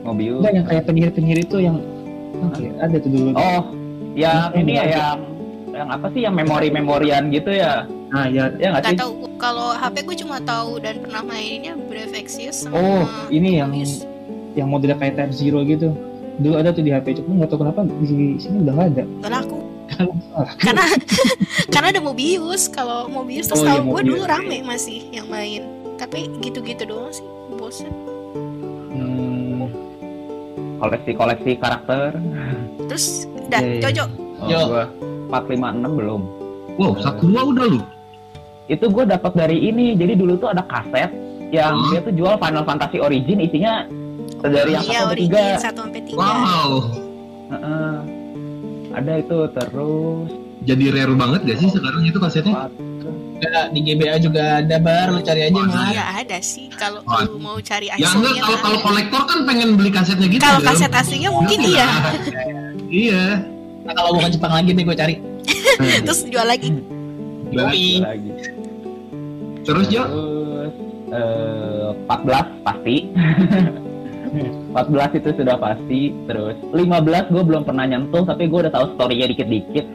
[0.05, 1.77] Enggak yang kayak penyihir-penyihir itu yang
[2.55, 2.73] ya?
[2.81, 3.31] ada tuh dulu.
[3.33, 3.63] Oh,
[4.15, 5.19] yang ini ya yang
[5.71, 7.85] yang apa sih yang memori-memorian gitu ya?
[8.09, 8.95] Nah, ya Ya nggak sih?
[8.95, 13.59] Gak tahu kalau HP gue cuma tahu dan pernah mainnya Brave Exvius sama Oh, ini
[13.59, 14.07] yang Mobius.
[14.55, 15.91] yang modelnya kayak Type Zero gitu.
[16.35, 18.07] Dulu ada tuh di HP, cuma nggak tahu kenapa di
[18.39, 19.05] sini udah nggak ada.
[19.21, 19.59] Gak laku
[20.57, 20.85] karena
[21.75, 24.09] karena ada Mobius kalau Mobius terus Oh, iya, tahu gue Mobius.
[24.09, 25.63] dulu rame masih yang main
[25.95, 28.14] tapi gitu-gitu doang sih bosen Hmm,
[30.77, 32.19] Koleksi-koleksi karakter.
[32.85, 33.81] terus udah Iya, iya.
[33.83, 34.61] Jojo Oh, Yo.
[34.69, 34.85] gua
[35.31, 36.23] 456 belum.
[36.75, 37.81] Wow, satu dua udah lu.
[38.65, 39.93] itu gue dapat dari ini.
[39.93, 41.13] Jadi dulu tuh ada kaset
[41.49, 41.89] yang Hmm.
[41.91, 43.85] dia tuh jual Final Fantasy Origin isinya
[44.41, 45.45] dari yang Iya, satu sampai tiga.
[45.55, 46.17] 1 sampai 3.
[46.17, 46.71] Wow.
[47.47, 47.95] Heeh.
[48.95, 50.29] Ada itu terus
[50.65, 52.73] Jadi rare banget gak sih sekarang itu kasetnya?
[53.37, 55.91] Ada, di GBA juga ada bar, lu cari aja Oh, Mar.
[55.91, 57.19] Iya, ada sih kalau Oh.
[57.21, 58.87] lu mau cari Ya enggak kalau kalau ada.
[58.87, 60.39] kolektor kan pengen beli kasetnya gitu.
[60.39, 61.89] Kalau kaset aslinya mungkin iya.
[63.05, 63.43] Iya.
[63.83, 65.15] Nah, kalau bukan Jepang lagi nih gue cari.
[66.07, 66.69] Terus jual lagi.
[67.51, 67.89] Yoi.
[68.01, 68.31] lagi.
[69.63, 70.03] Terus Jo?
[70.07, 70.75] Terus
[71.11, 72.97] eh, 14 pasti.
[74.73, 76.01] 14 itu sudah pasti.
[76.25, 76.81] Terus 15
[77.29, 79.87] gue belum pernah nyentuh tapi gue udah tahu story-nya dikit-dikit.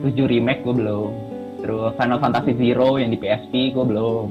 [0.00, 0.08] Hmm.
[0.08, 1.10] Terus 7 remake gue belum.
[1.60, 4.26] Terus Final Fantasy Zero yang di PSP gue belum.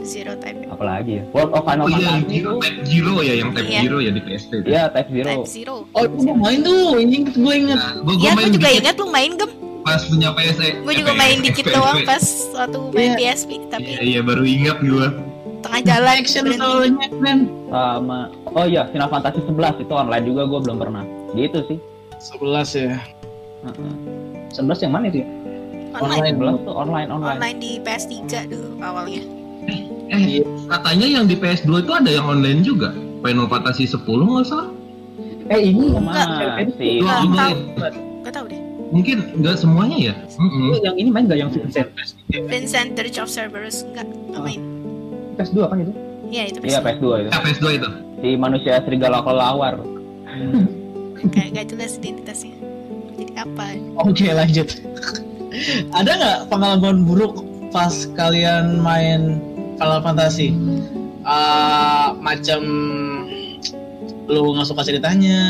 [0.00, 0.64] Zero type.
[0.66, 1.22] Apalagi ya?
[1.30, 3.80] World of Final Oh iya, Fantasy Zero, itu Type Zero ya, yang Type Iya.
[3.84, 4.50] Zero ya di PSP.
[4.56, 4.66] itu.
[4.66, 5.28] Iya, Type Zero.
[5.28, 5.74] Type Zero.
[5.92, 7.76] Oh, gue main tuh, ini gue inget.
[7.76, 9.50] Nah, gua, gua Ya, main gue juga dikit ingat lu main gem.
[9.80, 10.68] pas punya PSE.
[10.78, 11.46] Gue juga main PSP.
[11.46, 13.16] dikit doang pas waktu main Iya.
[13.18, 15.06] PSP, Iya, tapi iya baru ingat gua.
[15.60, 17.38] tengah jalan Action soalnya kan.
[17.68, 18.18] Sama
[18.50, 21.04] Oh iya, Final Fantasy 11 itu online juga gue belum pernah.
[21.30, 21.78] Gitu sih.
[22.18, 22.96] 11 ya.
[23.62, 24.39] Heeh.
[24.60, 25.28] 11 yang mana itu ya?
[25.90, 26.34] Online.
[26.38, 27.36] 11 tuh online online.
[27.40, 28.14] Online di PS3
[28.46, 29.22] dulu awalnya.
[30.10, 32.90] Eh, katanya yang di PS2 itu ada yang online juga.
[33.20, 34.68] Final Fantasy 10 nggak salah?
[35.50, 36.28] Eh ini Enggak.
[36.66, 37.02] Masih.
[37.02, 37.50] Dua, Nggak dua tahu.
[37.50, 37.90] ya?
[38.20, 38.60] Gak tau deh.
[38.90, 40.14] Mungkin nggak semuanya ya?
[40.34, 40.66] Mm-mm.
[40.74, 41.88] lu yang ini main nggak yang Vincent?
[42.30, 44.60] Vincent The of Cerberus enggak nggak main.
[45.38, 45.92] PS2 kan itu?
[46.30, 47.02] Iya itu Iya PS2.
[47.02, 47.28] PS2 itu.
[47.30, 47.88] Ya, PS2 itu.
[48.20, 49.74] Si manusia serigala kelawar.
[51.34, 52.54] Kayak gak jelas identitasnya.
[53.40, 53.66] Apa?
[53.98, 54.68] Oke lanjut.
[55.90, 59.40] ada nggak pengalaman buruk pas kalian main
[59.76, 60.52] Final Fantasy?
[61.22, 62.60] Ah, macam
[64.24, 65.40] lu nggak suka ceritanya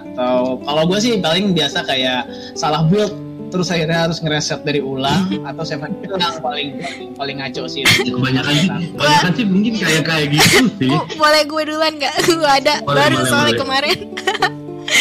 [0.00, 2.24] atau kalau gue sih paling biasa kayak
[2.56, 3.12] salah build
[3.50, 6.80] terus akhirnya harus ngereset dari ulang atau saya yang paling
[7.18, 10.88] paling ngaco sih Ya, kebanyakan sih, kebanyakan sih mungkin kayak kayak gitu sih.
[10.88, 12.14] Oh, boleh gue duluan nggak?
[12.22, 13.60] gue ada Boleh, baru boleh, soalnya boleh.
[13.60, 13.98] kemarin.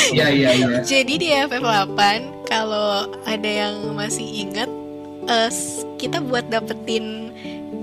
[0.09, 0.67] Iya iya iya.
[0.83, 1.99] Jadi di FF8
[2.49, 2.89] kalau
[3.23, 4.67] ada yang masih ingat
[5.25, 7.29] eh, s- kita buat dapetin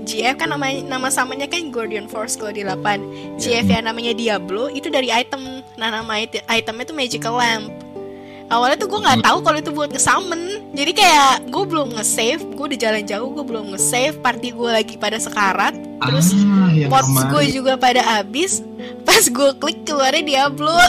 [0.03, 2.79] GF kan nama nama samanya kan Guardian Force kalau di 8.
[3.35, 5.39] GF yang namanya Diablo itu dari item.
[5.75, 7.67] Nah, nama it- itemnya tuh Magical Lamp.
[8.47, 10.39] Awalnya tuh gue nggak tahu kalau itu buat nge-summon.
[10.71, 14.95] Jadi kayak gue belum nge-save, gue udah jalan jauh, gue belum nge-save, party gue lagi
[14.95, 15.75] pada sekarat.
[15.99, 18.63] Terus ah, yang pots gue juga pada habis
[19.03, 20.71] pas gue klik keluarnya Diablo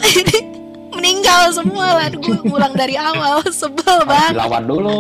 [0.93, 2.09] meninggal semua lah.
[2.11, 3.43] Gue ulang dari awal.
[3.61, 4.37] Sebel banget.
[4.37, 4.99] dilawan dulu.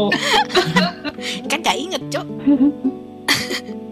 [1.50, 2.26] kan gak inget cok.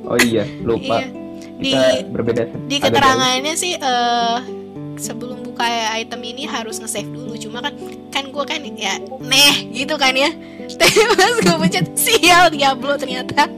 [0.06, 1.02] Oh iya, lupa.
[1.02, 1.10] iya.
[1.58, 2.42] Di Kita berbeda.
[2.70, 4.38] di keterangannya sih eh
[4.94, 5.66] sebelum buka
[5.98, 7.34] item ini harus nge-save dulu.
[7.34, 7.74] Cuma kan
[8.14, 10.30] kan gue kan ya neh gitu kan ya.
[10.70, 13.50] Tapi pas gue pencet sial Diablo ternyata.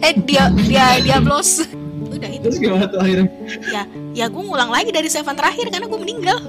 [0.00, 1.68] Eh dia dia Diablos
[2.08, 2.48] udah itu.
[2.48, 3.28] Terus gimana tuh akhirnya?
[4.16, 6.40] Ya gue ngulang lagi dari save terakhir karena gue meninggal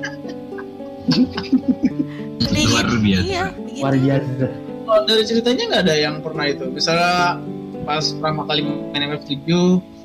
[2.44, 2.98] Luar gitu.
[3.00, 3.24] biasa.
[3.24, 3.46] iya.
[3.76, 4.46] Luar biasa.
[4.84, 7.40] kalau dari ceritanya nggak ada yang pernah itu misalnya
[7.82, 9.48] pas pertama kali main MF7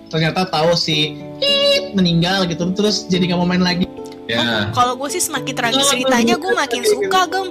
[0.08, 1.18] ternyata tahu si
[1.92, 3.86] meninggal gitu terus jadi nggak mau main lagi
[4.28, 4.68] Ya.
[4.70, 7.48] Kalau gue sih semakin tragis Oh, ceritanya gue makin suka gem.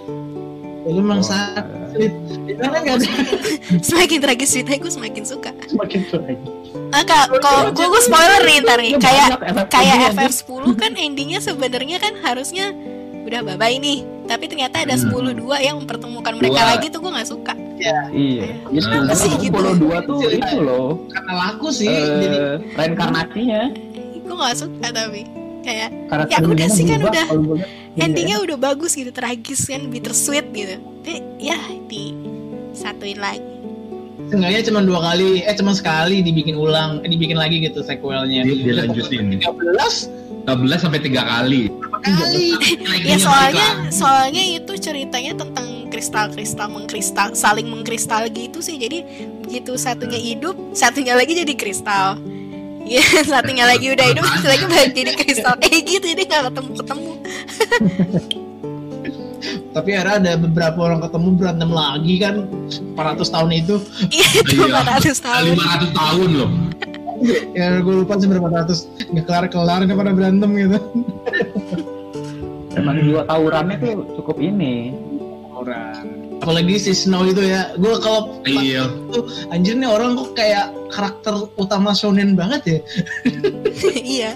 [0.86, 1.26] lu emang Oh.
[1.26, 2.12] sakit
[2.54, 3.08] karena nggak ada
[3.90, 5.52] Semakin tragis ceritanya gue semakin suka.
[5.66, 6.38] Semakin tua lagi.
[6.94, 8.94] Ah, Kak, kalau gue gue spoiler nih ntar nih.
[8.96, 9.28] Kayak
[9.68, 12.70] kayak juga, FF10 kan endingnya sebenarnya kan harusnya
[13.28, 14.00] udah bye bye nih.
[14.24, 15.08] Tapi ternyata ada Hmm.
[15.08, 16.70] 10 dua yang mempertemukan mereka Dua.
[16.74, 17.54] lagi tuh gue nggak suka.
[17.78, 18.00] Iya.
[18.68, 19.52] Jadi Nah.
[19.52, 21.00] Polo 2 tuh itu loh.
[21.08, 23.62] karena laku sih jadi Eh, reinkarnasinya.
[24.20, 25.22] Gue nggak suka tapi
[25.62, 27.26] kayak karakter Ya udah sih kan udah.
[27.28, 30.76] Jadi endingnya udah bagus gitu, tragis kan, bittersweet gitu.
[31.02, 32.14] Tapi ya di
[32.72, 33.42] satuin lagi.
[34.28, 38.44] Seenggaknya cuma dua kali, eh cuma sekali dibikin ulang, eh, dibikin lagi gitu sequelnya.
[38.44, 39.40] Di- dilanjutin.
[39.40, 40.12] 13
[40.48, 41.68] 13 sampai 3 kali.
[42.00, 42.48] kali.
[43.04, 48.80] Ya soalnya soalnya itu ceritanya tentang kristal-kristal mengkristal saling mengkristal gitu sih.
[48.80, 49.04] Jadi
[49.44, 52.16] begitu satunya hidup, satunya lagi jadi kristal.
[52.88, 53.04] Ya,
[53.36, 55.60] satunya lagi udah hidup, satu lagi balik jadi kristal.
[55.60, 57.12] Eh gitu, jadi nggak ketemu-ketemu.
[59.76, 62.36] Tapi akhirnya ada beberapa orang ketemu berantem lagi kan
[62.96, 63.76] 400 tahun itu.
[64.10, 64.80] Iya, itu Iya.
[64.80, 65.54] 400 tahun.
[65.60, 66.50] 500 tahun loh.
[67.52, 70.78] Ya gue lupa sih berapa ratus nggak kelar-kelar nggak pada berantem gitu.
[72.74, 74.94] Emang jiwa tawurannya tuh cukup ini.
[75.50, 76.38] Orang.
[76.38, 78.86] Apalagi si Snow itu ya, gue kalau Iya.
[79.50, 82.80] anjir nih orang kok kayak karakter utama shonen banget ya.
[84.22, 84.32] iya,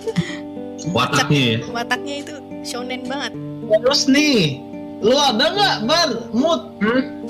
[0.90, 1.58] Wataknya ya.
[1.70, 2.34] wataknya itu
[2.66, 3.38] shonen banget.
[3.70, 4.66] Terus nih,
[5.06, 6.62] lu ada nggak bar mood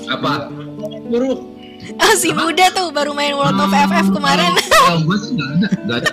[0.08, 0.48] Apa?
[1.12, 1.51] buruk?
[1.98, 4.52] Oh si muda tuh baru main World of FF kemarin.
[4.70, 6.10] Kalau gue sih nggak ada, nggak ada.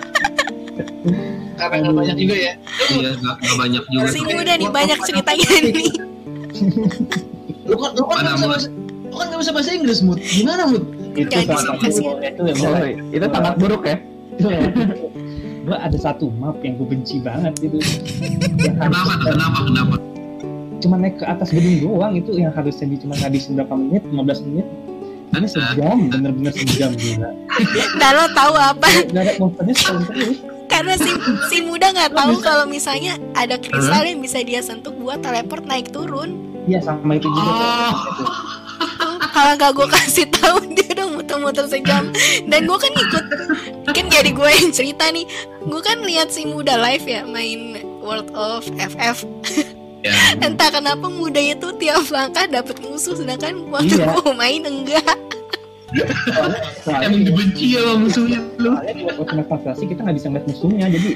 [1.60, 2.52] Karena nggak banyak juga ya.
[2.90, 4.08] Iya, nggak banyak juga.
[4.10, 5.92] Si muda nih banyak ceritanya nih.
[7.70, 8.68] Lu kan lu kan nggak bisa
[9.10, 10.18] lu kan nggak bisa bahasa Inggris mut.
[10.18, 10.84] Gimana mut?
[11.10, 11.46] itu sih.
[11.50, 11.74] satu
[12.22, 13.96] itu yang mulai itu sangat buruk ya.
[15.60, 17.76] gue ada satu map yang gue benci banget gitu
[18.64, 19.12] Kenapa?
[19.20, 19.58] Kenapa?
[19.68, 19.96] Kenapa?
[20.80, 24.48] cuma naik ke atas gedung doang itu yang harusnya di cuma ngabisin berapa menit 15
[24.48, 24.66] menit
[25.32, 27.30] ini sejam bener-bener sejam gila
[28.00, 28.88] Dan lo tahu apa?
[29.10, 30.38] gak ada monsternya setahun terus
[30.70, 31.10] Karena si
[31.50, 35.90] si muda nggak tahu kalau misalnya ada kristal yang bisa dia sentuh buat teleport naik
[35.90, 36.38] turun.
[36.64, 39.18] iya sama itu juga Oh.
[39.34, 42.08] Kalau nggak gue kasih tahu dia udah muter-muter sejam.
[42.46, 43.24] Dan gue kan ikut,
[43.84, 45.24] kan jadi gue yang cerita nih.
[45.64, 49.24] Gue kan lihat si muda live ya main World of FF.
[50.00, 50.16] Ya.
[50.38, 54.08] Entah kenapa muda itu tiap langkah dapat musuh, sedangkan waktu Iya.
[54.10, 55.16] gue main enggak.
[56.86, 58.70] Emang dibenci ya musuhnya lu.
[58.72, 61.10] soalnya Final Fantasy kita nggak bisa ngeliat musuhnya jadi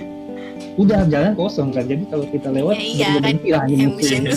[0.75, 4.33] udah jalan kosong kan jadi kalau kita lewat Ya iya kan, berhenti lah ini musuhnya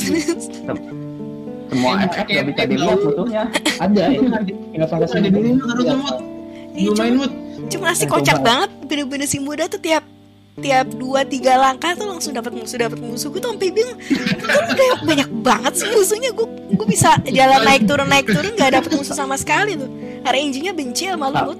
[1.67, 3.43] Semua kayak nggak bisa dilihat musuhnya.
[3.77, 4.19] ada ya
[4.71, 5.49] Final Fantasy Ada dulu
[5.97, 6.17] mut.
[6.71, 7.31] Iya, Lu main cuma, mut.
[7.67, 8.69] cuma asik Eh, kocak banget.
[8.85, 10.05] Bener-bener si muda tuh tiap
[10.57, 13.93] tiap dua tiga langkah tuh langsung dapat musuh dapat musuh gue tuh sampai bingung
[14.41, 18.73] kan udah banyak banget sih musuhnya gue gue bisa jalan naik turun naik turun nggak
[18.73, 19.85] dapet musuh sama sekali tuh
[20.25, 21.59] RNG-nya benci sama lu Lut.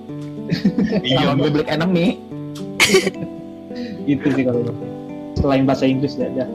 [1.04, 2.18] Iya, Sama public enemy.
[4.08, 4.76] itu sih kalau gue.
[5.38, 6.46] selain bahasa Inggris ya ada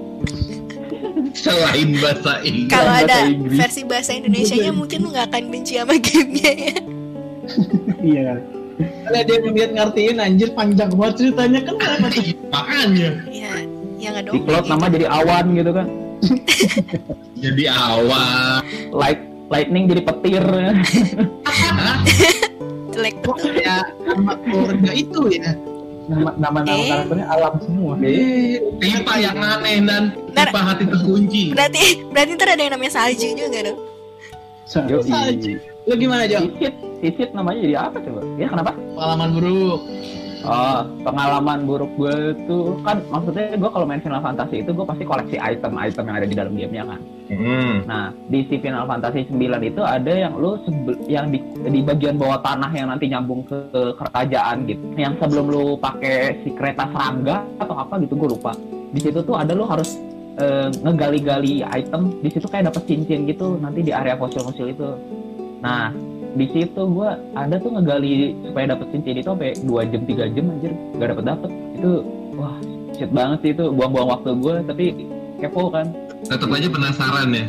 [1.31, 2.72] selain bahasa Inggris.
[2.74, 3.16] kalau ada
[3.55, 6.74] versi bahasa Indonesia nya mungkin lu nggak akan benci sama gamenya ya
[8.02, 8.35] iya
[9.02, 11.74] Ada dia yang lihat ngertiin anjir panjang banget ceritanya kan?
[12.48, 13.52] Makanya ya
[13.96, 15.87] ya nggak Di dong cloud nama jadi awan gitu kan.
[17.44, 18.62] jadi awal.
[18.90, 20.44] Light lightning jadi petir.
[22.92, 25.52] jelek Kok kayak nama keluarga itu ya?
[26.02, 26.88] nama nama nama Eh.
[26.90, 31.42] karakternya alam semua Eh, tipe yang aneh dan Ntar- tipe hati terkunci.
[31.54, 33.78] berarti berarti ntar ada yang namanya salju juga dong
[34.66, 34.98] Salju.
[35.87, 36.38] Lu gimana Jo?
[36.47, 38.21] Sisit, sisit namanya jadi apa coba?
[38.38, 38.73] Ya kenapa?
[38.95, 39.81] Pengalaman buruk.
[40.42, 45.07] Oh, pengalaman buruk gue tuh kan maksudnya gue kalau main Final Fantasy itu gue pasti
[45.07, 47.01] koleksi item-item yang ada di dalam gamenya kan.
[47.31, 47.75] Hmm.
[47.87, 50.59] Nah, di si Final Fantasy 9 itu ada yang lu
[51.07, 54.83] yang di, di bagian bawah tanah yang nanti nyambung ke, ke kerajaan gitu.
[54.99, 58.51] Yang sebelum lu pakai si kereta serangga atau apa gitu gue lupa.
[58.90, 59.95] Di situ tuh ada lu harus
[60.42, 62.18] eh, ngegali-gali item.
[62.18, 64.90] Di situ kayak dapet cincin gitu nanti di area fosil-fosil itu.
[65.62, 65.94] Nah,
[66.35, 70.44] di situ gue ada tuh ngegali supaya dapet cincin itu sampai 2 jam 3 jam
[70.51, 71.51] anjir gak dapet dapet.
[71.79, 71.90] Itu
[72.35, 72.57] wah
[72.98, 74.85] shit banget sih itu buang-buang waktu gue tapi
[75.38, 75.87] kepo kan.
[76.27, 77.44] Tetap aja penasaran ya.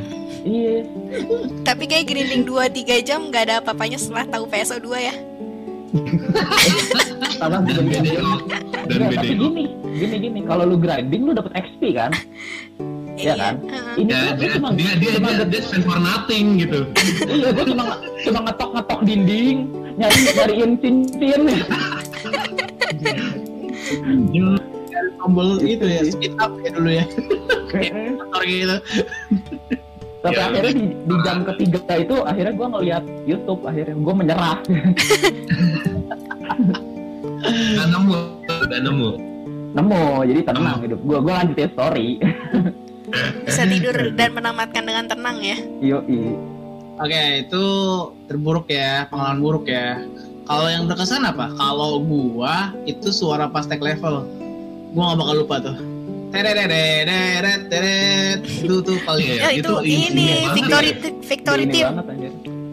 [0.45, 0.76] iya.
[1.65, 5.15] Tapi kayak grinding 2-3 jam nggak ada apa-apanya setelah tahu PSO 2 ya.
[7.38, 8.34] Sama Dan juga BDO.
[8.89, 9.45] Dan BDO.
[9.54, 10.39] gini gini gini.
[10.45, 12.12] Kalau lu grinding lu dapet XP kan
[13.13, 13.56] Iya kan?
[13.62, 13.95] heeh.
[14.02, 16.80] ini Ya, tuh dia, gua cuma dia, dia, cuma dia, dia for nothing gitu.
[17.30, 17.84] iya gue cuma
[18.19, 19.58] cuma ngetok ngetok dinding
[19.93, 21.41] nyari nyariin cincin
[24.93, 27.06] Dari tombol itu ya, speed up ya dulu ya.
[28.13, 28.78] Motor gitu.
[30.21, 34.56] tapi Ya, akhirnya di, di jam ketiga itu akhirnya gue ngeliat YouTube akhirnya gue menyerah
[37.76, 38.15] Gak nemu,
[38.47, 39.10] gak nemu.
[39.73, 42.08] nemu jadi tenang hidup gue gue lanjutin story
[43.43, 46.34] bisa tidur dan menamatkan dengan tenang ya yoi
[46.93, 47.63] Oke, itu
[48.30, 49.97] terburuk ya, pengalaman buruk ya.
[50.45, 51.49] Kalau yang berkesan apa?
[51.58, 54.30] Kalau gua itu suara pas tag level.
[54.93, 55.76] Gua gak bakal lupa tuh.
[56.30, 56.54] Teret
[57.65, 61.10] teret itu tuh Iya, ya itu, itu ini victory ya.
[61.17, 61.88] victory team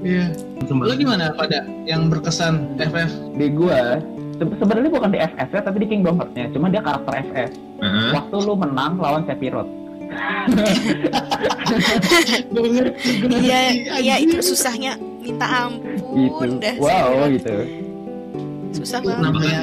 [0.05, 0.27] Iya.
[0.69, 3.09] Lu gimana pada yang berkesan FF?
[3.37, 3.49] di
[4.41, 7.51] se- sebenarnya bukan di FF ya tapi di Kingdom Hearts-nya cuma dia karakter FF
[7.85, 8.09] Heeh.
[8.17, 9.69] waktu lu menang lawan Sephiroth
[13.41, 13.61] iya
[14.01, 15.59] iya itu susahnya minta gitu.
[16.27, 17.55] ampun dah wow gitu.
[18.71, 19.19] Susah banget.
[19.19, 19.61] namanya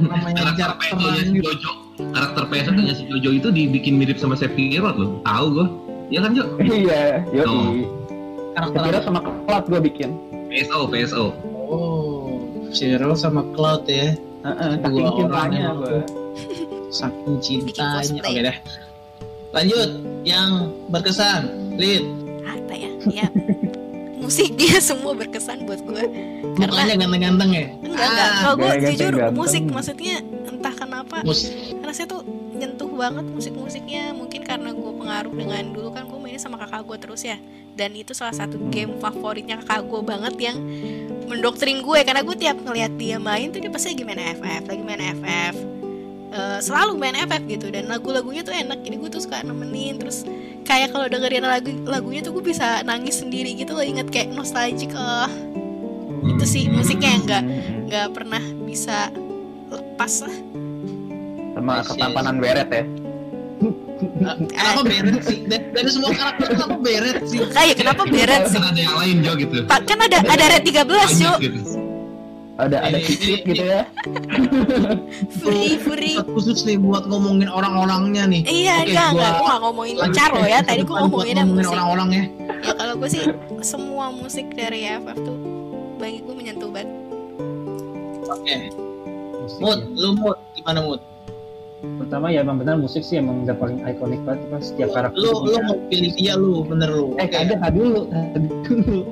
[0.00, 1.70] namanya karakter si Jojo.
[1.96, 5.20] Karakter PSO-nya si Jojo itu dibikin mirip sama Sephiroth loh.
[5.24, 5.66] Tahu gue
[6.06, 6.44] Iya kan Jo?
[6.62, 7.02] iya
[7.44, 7.76] Oh.
[7.76, 7.84] yoi.
[8.56, 10.10] Karakter Sephiroth sama Cloud gue bikin.
[10.48, 11.24] PSO PSO
[11.66, 12.38] Oh,
[12.72, 14.14] Cheryl sama Cloud ya.
[14.46, 15.64] Heeh, saking Dua orang cintanya
[16.88, 18.20] Saking cintanya.
[18.24, 18.56] Oke deh.
[19.54, 19.90] Lanjut,
[20.26, 21.74] yang berkesan.
[21.76, 22.02] Lid,
[22.46, 22.90] apa ya?
[23.06, 23.26] Ya
[24.26, 26.04] musik dia semua berkesan buat gue
[26.58, 27.66] karena mukanya ganteng-ganteng ya.
[27.78, 28.30] enggak enggak.
[28.42, 29.34] Kalau gue jujur ganteng.
[29.38, 30.16] musik maksudnya
[30.50, 31.46] entah kenapa Mus
[31.86, 32.22] rasanya tuh
[32.56, 34.16] nyentuh banget musik-musiknya.
[34.16, 37.38] Mungkin karena gue pengaruh dengan dulu kan gue mainnya sama kakak gue terus ya.
[37.76, 40.58] Dan itu salah satu game favoritnya kakak gue banget yang
[41.28, 44.82] mendoktrin gue karena gue tiap ngeliat dia main tuh dia pasti lagi main FF lagi
[44.82, 45.75] main FF
[46.36, 50.20] Eh, selalu main FF gitu dan lagu-lagunya tuh enak jadi gue tuh suka nemenin terus
[50.68, 54.92] kayak kalau dengerin lagu lagunya tuh gue bisa nangis sendiri gitu loh inget kayak nostalgic
[54.92, 55.32] oh
[56.28, 57.42] itu sih musiknya yang nggak
[57.88, 59.08] nggak pernah bisa
[59.72, 60.36] lepas lah
[61.56, 61.88] sama Yes, yes.
[61.96, 62.84] ketampanan beret ya
[64.20, 65.38] Ah, Kenapa beret sih?
[65.48, 67.40] Dari, dari semua karakter kenapa beret sih?
[67.48, 69.64] kayak kenapa beret sih Kan ada yang lain Jo gitu.
[69.64, 70.84] Pak kan ada ada red 13
[71.16, 71.58] Jo gitu.
[72.56, 73.82] Ada ada Ini- ini- gitu ya
[75.40, 78.42] Fury Fury Khusus nih buat ngomongin orang-orangnya nih.
[78.44, 81.74] iya Oke, enggak gua- enggak gue gak ngomongin Caro ya tadi buat ngomonginnya ngomongin musik
[81.74, 82.24] orang-orangnya.
[82.58, 83.22] ya kalau gue sih
[83.60, 85.36] semua musik dari FF tuh
[85.96, 86.88] bagi gue menyentuh banget
[88.26, 88.56] Oke.
[89.38, 89.86] musik Mood, ya.
[89.94, 91.00] lu mood gimana mood?
[91.76, 95.44] pertama ya emang benar musik sih emang udah paling ikonik banget kan setiap karakter Lu
[95.44, 97.14] lu mau pilih dia lu, bener lu.
[97.14, 97.36] eh Oke.
[97.36, 98.08] ada dulu
[98.64, 99.04] dulu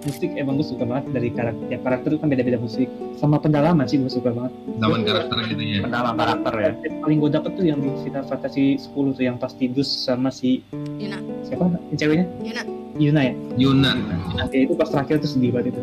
[0.00, 2.88] musik emang gue suka banget dari karakter tiap karakter itu kan beda-beda musik.
[3.20, 4.52] Sama pendalaman sih gue suka banget.
[4.80, 5.78] Zaman karakter gitu ya.
[5.84, 6.72] pendalam karakter ya.
[6.84, 10.32] Yang paling gue dapet tuh yang di Final Fantasy 10 tuh yang pas Tidus sama
[10.32, 11.18] si Yuna.
[11.44, 11.68] siapa?
[11.92, 12.26] Yang ceweknya?
[12.40, 12.62] Yuna.
[13.00, 13.34] Yuna ya?
[13.56, 13.96] Yunan.
[14.40, 15.82] Oke, itu pas terakhir tuh sedih banget itu.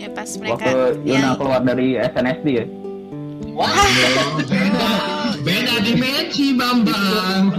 [0.00, 2.66] Ya pas mereka waktu Yuna yang keluar dari SNSD ya?
[3.50, 3.72] Wah,
[5.40, 5.80] Beda.
[5.80, 7.56] Dimensi Bambang.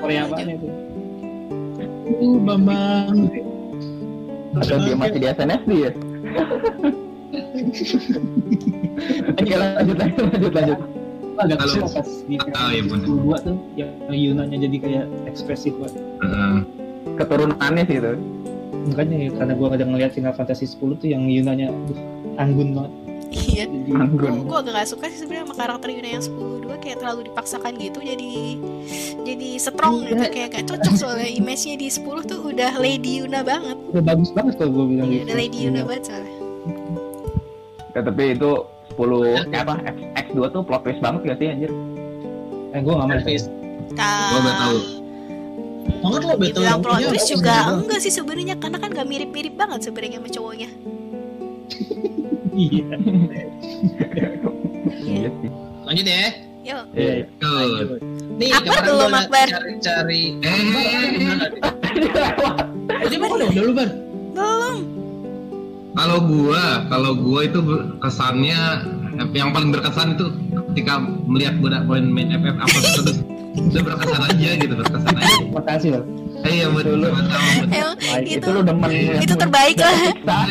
[0.00, 0.68] Korea banget itu?
[2.18, 3.51] Uh, Bambang.
[4.52, 5.90] Atau dia masih di SNSD ya?
[9.32, 10.78] Oke lanjut lanjut lanjut lanjut.
[11.40, 12.84] Agak kesel pas di Ah, iya.
[12.84, 16.56] 22 tuh yang Yunanya jadi kayak ekspresif banget Heeh.
[17.16, 18.12] keturunannya sih itu.
[18.92, 21.98] Makanya ya, karena gue kadang ngeliat Final Fantasy 10 tuh yang Yunanya aduh,
[22.36, 22.92] anggun banget.
[23.32, 23.64] Iya.
[23.96, 24.44] Anggun.
[24.44, 27.98] Gue agak gak suka sih sebenarnya sama karakter Yuna yang 10 kayak terlalu dipaksakan gitu
[28.02, 28.58] jadi
[29.62, 33.78] strong gitu kayak gak cocok soalnya image-nya di 10 tuh udah Lady Yuna banget.
[33.94, 35.24] Udah bagus banget kalau gue bilang iya gitu.
[35.30, 36.34] udah Lady Yuna banget soalnya.
[37.92, 38.50] Ya, tapi itu
[38.98, 39.96] 10 eh, apa X,
[40.26, 41.70] X2 tuh plot twist banget gak sih anjir?
[42.74, 43.44] Eh gue gak mau Elvis.
[43.94, 44.78] Gua udah tahu.
[46.02, 46.62] Banget lo betul.
[46.62, 50.30] Dibilang plot Iya, twist juga enggak sih sebenarnya karena kan gak mirip-mirip banget sebenarnya sama
[50.32, 50.70] cowoknya.
[52.52, 52.84] Iya.
[55.02, 55.28] Iya.
[55.32, 55.50] Sih.
[55.88, 56.26] Lanjut ya.
[56.62, 56.84] yuk.
[56.94, 57.24] Iya iya.
[57.40, 58.11] Tuh.
[58.32, 59.46] Nih, Akbar belum, Akbar.
[59.46, 60.22] cari-cari.
[60.40, 60.60] Eh,
[63.18, 63.90] mana udah udah lu belum
[65.92, 67.60] kalau gua, kalau gua itu
[68.00, 68.60] kesannya
[69.36, 70.32] yang paling berkesan itu
[70.72, 73.20] ketika melihat budak main main FF apa terus
[73.52, 75.34] udah berkesan aja gitu berkesan aja.
[75.52, 76.04] makasih loh
[76.42, 77.06] Eh, Iya betul
[78.24, 78.90] itu itu lu demen
[79.20, 79.94] itu terbaik lah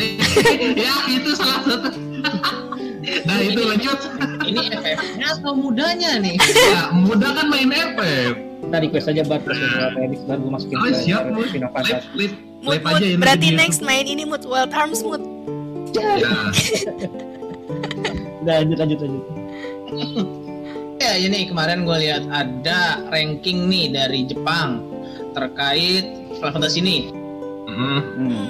[0.78, 1.88] ya itu salah satu.
[3.02, 3.98] Nah itu lanjut.
[4.46, 6.38] Ini FF-nya atau mudanya nih?
[6.38, 8.34] Ya, muda kan main FF.
[8.62, 9.42] kita request aja buat
[10.00, 14.46] edit baru gue masukin Oh, ke siap, mood aja ini berarti next main ini mood
[14.46, 15.20] Wild Arms mood
[15.92, 16.16] Ya.
[18.46, 19.24] udah lanjut lanjut lanjut
[21.02, 24.86] Ya ini kemarin gue lihat ada ranking nih dari Jepang
[25.34, 26.06] terkait
[26.38, 27.10] Final Fantasy ini.
[27.66, 28.00] Mm.
[28.14, 28.46] Hmm.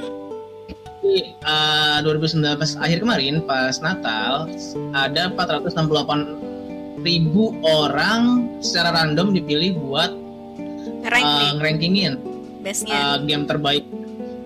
[1.02, 4.46] Di uh, 2019 akhir kemarin pas Natal
[4.94, 10.14] ada 468 ribu orang secara random dipilih buat
[11.02, 12.12] rank uh, nih rankingin
[12.62, 13.82] bestnya uh, game terbaik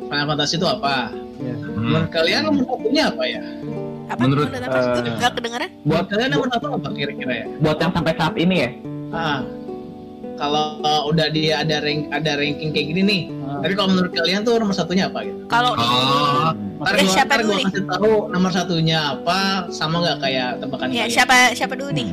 [0.09, 1.12] Final Fantasy itu apa?
[1.37, 1.92] Mm.
[1.92, 3.42] Menurut kalian nomor satunya apa ya?
[4.07, 7.47] apa menurut, menurut apa eh, nggak kedengeran Buat kalian nomor satu apa kira-kira ya?
[7.59, 8.71] buat yang sampai saat ini ya
[9.14, 9.40] Ah,
[10.37, 14.11] kalau uh, udah dia ada rank ada ranking kayak gini nih, Ah, tapi kalau menurut
[14.11, 15.38] kalian tuh nomor satunya apa gitu?
[15.46, 17.66] kalau Oh, Ntar gua, siapa ntar dulu gua nih?
[17.66, 19.38] kasih tahu nomor satunya apa,
[19.70, 21.09] sama nggak kayak tebakan ya kalian?
[21.11, 22.09] siapa siapa dulu nih?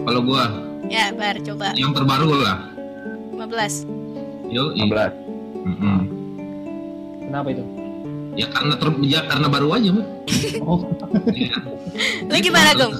[0.00, 0.44] Kalau gua.
[0.84, 1.72] Ya bar coba.
[1.72, 2.58] Yang terbaru lah.
[3.34, 3.88] 15
[4.46, 5.10] Yo, 15
[5.64, 5.98] Mm-mm.
[7.24, 7.64] kenapa itu?
[8.34, 9.90] Ya karena ter ya karena baru aja,
[10.60, 10.80] oh
[11.34, 11.54] Ya.
[12.24, 12.94] lu gimana Gong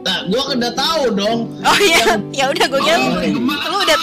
[0.00, 1.38] Nah, gua udah tahu dong.
[1.60, 3.64] oh iya ya udah gue kira Oh, lu- gimana?
[3.66, 3.98] lu udah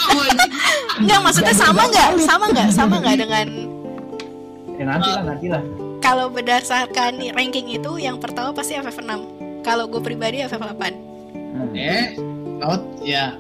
[0.99, 3.47] nggak maksudnya sama nggak sama nggak sama nggak dengan
[4.71, 5.63] ya nanti lah nanti lah
[5.99, 9.09] kalau berdasarkan ranking itu yang pertama pasti FF6
[9.61, 10.83] kalau gue pribadi FF8
[11.47, 11.73] Hmm.
[11.73, 12.13] Eh,
[12.59, 13.33] out ya.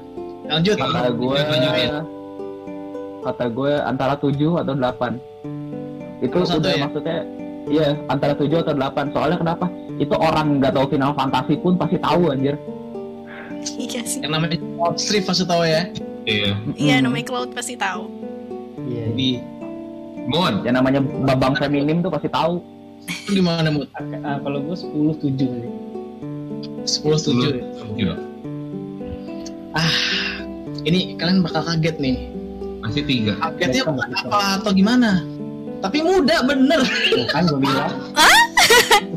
[0.43, 0.73] Lanjut.
[0.75, 1.89] kata gue Lanjutin.
[3.21, 5.21] kata gue antara 7 atau 8
[6.19, 6.81] itu satu udah ya?
[6.81, 7.17] maksudnya
[7.67, 9.65] iya antara 7 atau 8 soalnya kenapa
[9.97, 12.55] itu orang nggak tahu Final fantasi pun pasti tahu anjir.
[13.75, 14.19] Iya sih.
[14.21, 15.81] Yang namanya Cloud strip pasti tahu ya?
[16.29, 16.51] Iya.
[16.77, 17.03] Iya hmm.
[17.09, 18.03] namanya Cloud pasti tahu.
[18.85, 19.41] Iya di iya.
[20.27, 22.61] Mon yang namanya babang feminim tuh pasti tahu.
[23.27, 23.87] Di mana Mon
[24.23, 25.49] ah, kalau gue sepuluh tujuh
[26.87, 27.51] sepuluh tujuh.
[29.75, 29.91] Ah
[30.87, 32.15] ini kalian bakal kaget nih.
[32.85, 33.33] Masih tiga.
[33.41, 35.25] Kagetnya apa atau gimana?
[35.83, 36.81] Tapi muda bener.
[37.33, 37.91] Kan gue bilang.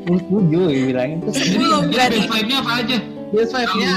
[0.06, 2.96] 27 bilangin terus 10 berarti baseline-nya apa aja
[3.30, 3.94] base 5-nya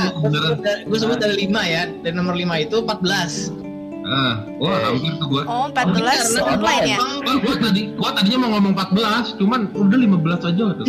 [0.86, 3.64] gue sebut dari 5 ya dari nomor 5 itu 14
[4.04, 4.36] Ah, uh, eh.
[4.60, 5.44] wah hampir tuh gua.
[5.48, 7.00] Oh, 14 oh, online ya.
[7.00, 10.86] Oh, gua tadi gua tadinya mau ngomong 14, cuman udah 15 aja tuh.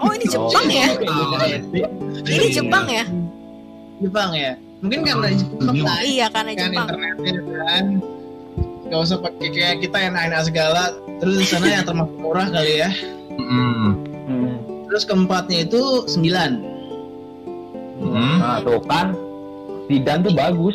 [0.00, 0.32] oh, ini iya.
[0.32, 0.88] Jepang oh, ya?
[1.04, 1.36] Oh,
[2.24, 3.04] Ini Jepang ya?
[4.00, 4.52] Jepang ya.
[4.80, 6.00] Mungkin karena oh, Jepang kan.
[6.00, 6.86] Iya, karena kan Jepang.
[6.88, 7.84] Kan Internetnya kan
[8.90, 10.90] gak usah pakai kayak kita yang aneh segala
[11.22, 12.90] terus di sana yang termasuk murah kali ya
[13.38, 13.99] mm.
[14.90, 16.58] Terus keempatnya itu 9.
[18.02, 18.36] Hmm.
[18.42, 19.14] Nah, tuh kan.
[19.86, 20.74] Zidane tuh bagus.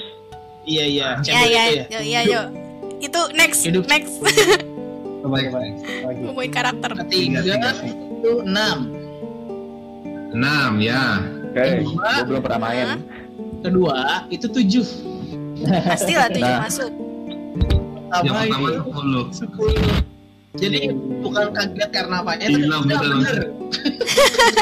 [0.64, 1.08] Iya iya.
[1.20, 2.42] Ya, Cendol ya, itu ya, ya, yo.
[2.98, 3.84] Itu next, Hidup.
[3.86, 4.24] next.
[5.20, 5.36] Coba.
[5.40, 5.76] Lagi.
[6.24, 6.92] Ngomongin karakter.
[7.04, 8.48] Ketiga Tiga, itu 6.
[10.32, 10.40] 6
[10.80, 11.04] ya.
[11.46, 12.08] Oke, Kedua.
[12.12, 12.88] gue belum pernah main.
[13.62, 13.96] Kedua
[14.28, 14.84] itu 7.
[15.86, 16.60] Pastilah tujuh Nah.
[16.64, 16.92] masuk.
[18.16, 18.82] Yang Pertama pertama itu
[19.36, 19.44] 10.
[20.56, 20.56] 10.
[20.56, 20.80] Jadi
[21.20, 23.12] bukan kaget karena apanya, tapi Gila, udah bener.
[23.12, 23.38] bener.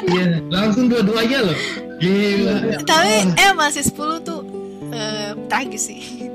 [0.04, 1.58] Iya, langsung dua-duanya loh.
[1.98, 2.84] Gila.
[2.84, 4.42] Tapi eh masih 10 tuh
[4.92, 6.28] eh tragis sih.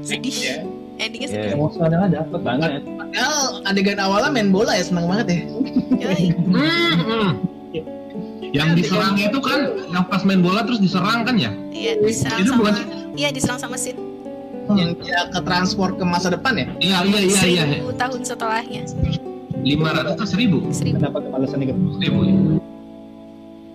[0.00, 0.36] Sedih.
[0.36, 0.56] Ya.
[1.00, 1.36] Endingnya Iya.
[1.36, 1.52] sedih.
[1.56, 2.70] Emosionalnya dapet banget.
[2.80, 2.82] Banget.
[3.00, 5.40] Padahal adegan awalnya main bola ya seneng banget ya.
[8.50, 9.60] Yang diserang itu kan,
[9.94, 11.54] yang pas main bola terus diserang kan ya?
[11.70, 12.74] Iya, diserang Itu sama bukan
[13.14, 13.94] Iya, diserang sama Sid.
[14.70, 16.66] Yang dia ke transport ke masa depan ya.
[16.82, 17.64] Iya, iya, iya, iya.
[17.78, 18.82] Seribu tahun setelahnya.
[19.62, 20.72] 500 atau 1000?
[20.72, 20.96] Seribu.
[21.00, 21.74] Kenapa kemalasan gitu?
[22.00, 22.34] 1000 ya.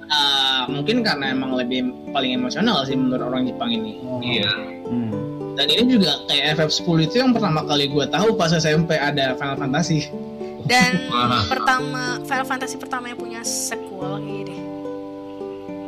[0.05, 3.99] Ah, mungkin karena emang lebih paling emosional sih menurut orang Jepang ini.
[4.21, 4.49] Iya.
[4.85, 5.11] Hmm.
[5.55, 9.57] Dan ini juga kayak FF10 itu yang pertama kali gue tahu pas SMP ada Final
[9.57, 10.11] Fantasy.
[10.65, 11.45] Dan Wah.
[11.47, 14.59] pertama Final Fantasy pertama yang punya sequel deh.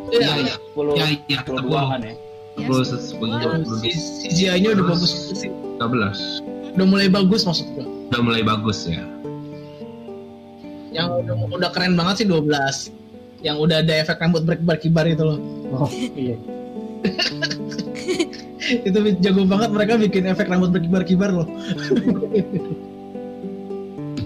[0.08, 0.56] Iya, iya.
[0.72, 2.14] 10, Iya, iya, 10 kan ya.
[2.58, 3.30] Ya, 10 sequel.
[3.60, 3.89] 10 Si
[4.32, 5.52] CGI-nya udah bagus sih.
[5.78, 6.74] 13.
[6.80, 7.86] Udah mulai bagus maksud gue.
[8.14, 9.04] Udah mulai bagus ya.
[10.91, 12.91] Yang udah, udah keren banget sih 12.
[13.45, 15.39] Yang udah ada efek rambut berkibar-kibar itu loh.
[15.73, 16.38] Oh iya.
[18.88, 21.47] itu jago banget mereka bikin efek rambut berkibar-kibar loh.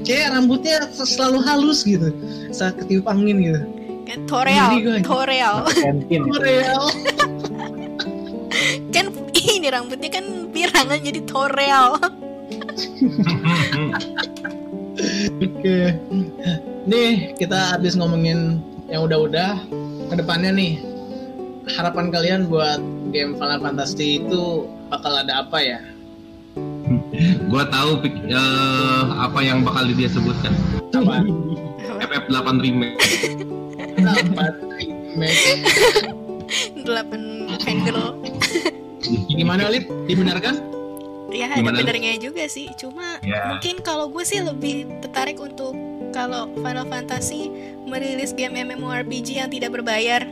[0.02, 2.10] Kayak rambutnya selalu halus gitu,
[2.50, 3.62] saat ketiup angin gitu.
[4.10, 4.82] Kan Toreal.
[5.06, 5.70] Toreal.
[5.72, 6.26] Kentin.
[6.42, 6.90] Real.
[8.96, 12.02] kan ini rambutnya kan pirangan jadi Toreal.
[15.30, 15.78] Oke.
[16.88, 19.60] Nih kita habis ngomongin yang udah-udah.
[20.12, 20.82] Ke depannya nih,
[21.78, 22.82] harapan kalian buat
[23.16, 25.80] game Final Fantasy itu bakal ada apa ya?
[27.52, 30.52] Gua tahu pik- eh, apa yang bakal dia sebutkan.
[30.92, 31.24] Apa?
[32.02, 32.98] FF8 remake.
[34.04, 34.46] Apa?
[34.76, 35.48] Remake.
[36.82, 37.22] Delapan
[37.62, 38.18] fangirl.
[39.32, 39.88] Gimana Lip?
[40.10, 40.71] Dibenarkan?
[41.32, 41.80] Ya ada Gimana?
[41.80, 42.68] benernya juga sih.
[42.76, 43.48] Cuma Ya.
[43.50, 45.72] mungkin kalau gue sih lebih tertarik untuk
[46.12, 47.48] kalau Final Fantasy
[47.84, 50.28] merilis game MMORPG yang tidak berbayar.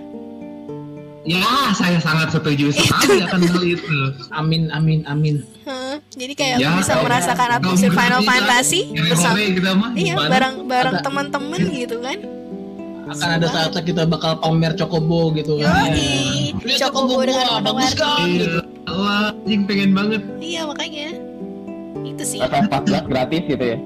[1.21, 3.97] Ya, saya sangat setuju sekali akan hal itu.
[4.31, 5.43] Amin, amin, amin.
[6.09, 8.21] Jadi kayak Ya, bisa kayak merasakan kaum atmosfer Final.
[8.23, 9.91] Fantasy bersama kita mah.
[9.93, 12.17] iya bareng bareng teman-teman gitu kan.
[13.09, 15.89] Akan ada saatnya kita bakal pamer Chocobo gitu kan.
[15.91, 18.25] Yoi, Lihat Chocobo dengan bagus kan?
[18.25, 18.61] Iya.
[18.99, 20.21] Wah, anjing pengen banget.
[20.43, 21.15] Iya makanya
[22.03, 22.39] itu sih.
[22.43, 23.77] FF14 gratis gitu ya.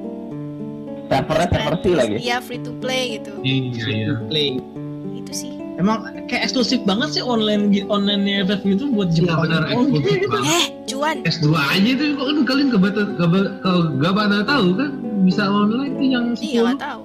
[1.06, 2.16] Servernya server sih lagi.
[2.18, 3.34] Iya free to play gitu.
[3.46, 4.12] Iya, iya.
[4.26, 4.58] Play.
[5.14, 5.54] Itu sih.
[5.78, 9.40] Emang kayak eksklusif banget sih online online FF itu buat Iya Jepang.
[9.46, 10.50] benar eksklusif banget.
[10.50, 11.18] Eh, cuan.
[11.26, 14.90] S2 aja tuh kok kan kalian kebata keba, ke, gak pada tahu kan
[15.26, 17.02] bisa online tuh yang Iya tahu.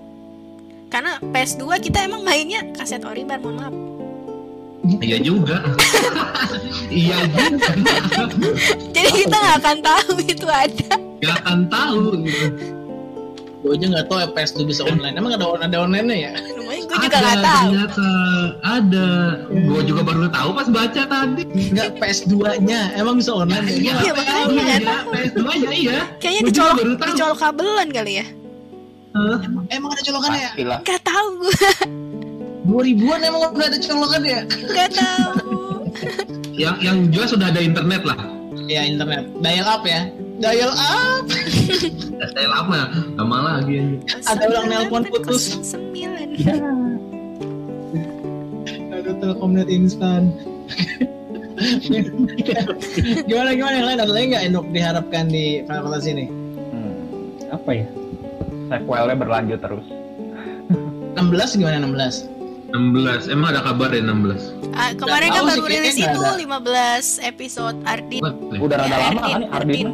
[0.88, 3.87] Karena PS2 kita emang mainnya kaset Oribar, mohon maaf.
[4.98, 5.56] Iya juga.
[6.88, 7.72] iya juga.
[8.96, 10.90] Jadi kita nggak akan tahu itu ada.
[11.18, 12.46] Gak akan tahu gitu.
[13.58, 15.18] Gue aja nggak tahu ya PS2 bisa online.
[15.18, 16.32] Emang ada ada online ya?
[16.54, 17.68] Lumayan gue juga nggak tahu.
[17.68, 18.06] Ternyata
[18.62, 19.08] ada.
[19.50, 21.42] Gue juga baru tahu pas baca tadi.
[21.74, 22.80] Enggak PS2-nya.
[22.94, 23.74] Emang bisa online ya?
[23.74, 24.54] Iya, Gua nggak makanya tahu.
[24.54, 25.98] nggak Iya, PS2 nya iya.
[26.22, 27.08] Kayaknya dicolok tahu.
[27.12, 28.26] dicolok kabelan kali ya.
[29.18, 30.50] Emang, emang ada colokannya ya?
[30.86, 31.58] Gak tahu gue,
[32.68, 34.40] 2000-an emang udah ada colokan ya?
[34.68, 35.32] gak tahu.
[36.58, 38.18] Yang yang jelas sudah ada internet lah.
[38.66, 39.30] Ya internet.
[39.38, 40.10] Dial up ya?
[40.42, 41.22] Dial up.
[42.34, 43.78] Saya lama, lama lagi.
[43.78, 44.02] anjing.
[44.26, 45.54] Ada orang nelpon putus.
[45.62, 46.34] Sembilan.
[48.98, 50.34] Aduh Telkomnet instan.
[53.26, 56.26] gimana gimana yang lain ada lagi nggak yang diharapkan di Final Fantasy ini?
[56.74, 57.54] Hmm.
[57.54, 57.86] Apa ya?
[58.66, 59.86] Sequelnya berlanjut terus.
[61.14, 62.37] 16 gimana 16?
[62.68, 64.52] 16, emang ada kabar ya 16?
[64.70, 66.36] Ah, kemarin kan tahu baru rilis itu ada.
[66.36, 68.22] 15 episode Ardin.
[68.54, 69.88] Udah rada Ya, lama kan nih Ardin.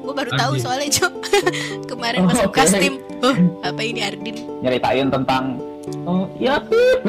[0.00, 0.64] Gue baru tahu Ardin.
[0.64, 1.12] soalnya Cok.
[1.90, 2.56] kemarin Oh, masuk oke.
[2.56, 2.94] custom.
[3.18, 4.36] Oh, apa ini Ardin?
[4.58, 5.60] nyeritain tentang
[6.02, 7.00] oh iya Pip.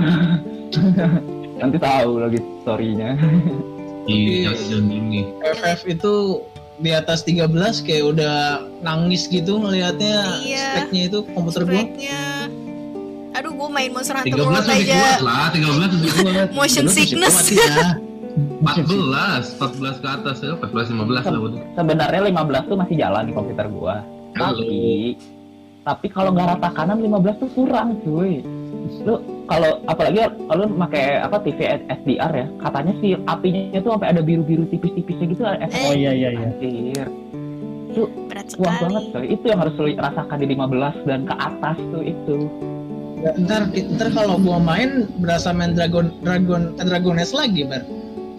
[1.60, 3.18] nanti tahu lagi storynya
[4.04, 4.52] Iya.
[4.54, 5.32] season ini.
[5.56, 6.44] FF itu
[6.78, 7.46] di atas 13
[7.80, 8.38] kayak udah
[8.80, 10.66] nangis gitu ngelihatnya Iya.
[10.76, 11.74] speknya itu komputer gua.
[11.80, 12.22] Speknya.
[13.40, 15.04] Aduh, gue main Monster Hunter 13 World masih kuat aja.
[15.22, 16.48] lah, 13 masih kuat.
[16.58, 17.36] Motion Dulu masih sickness.
[17.38, 17.88] kuat ya.
[18.60, 21.62] 14, 14 ke atas ya, 14 15 lah udah.
[21.74, 24.04] sebenarnya 15 tuh masih jalan di komputer gua
[24.36, 24.60] Halo.
[24.60, 25.16] tapi
[25.82, 28.44] tapi kalau nggak rata kanan 15 tuh kurang cuy
[29.02, 29.16] lu
[29.46, 31.60] kalau apalagi kalau pakai apa TV
[31.90, 36.30] SDR ya katanya si apinya tuh sampai ada biru-biru tipis-tipisnya gitu efek Oh iya iya
[36.30, 36.46] iya.
[36.46, 37.08] anjir
[38.28, 39.26] Berat wah banget sekali.
[39.26, 42.38] coy itu yang harus lu rasakan di 15 dan ke atas tuh itu
[43.20, 47.84] ntar ntar kalau gua main berasa main Dragon Dragon eh, Dragones lagi bar.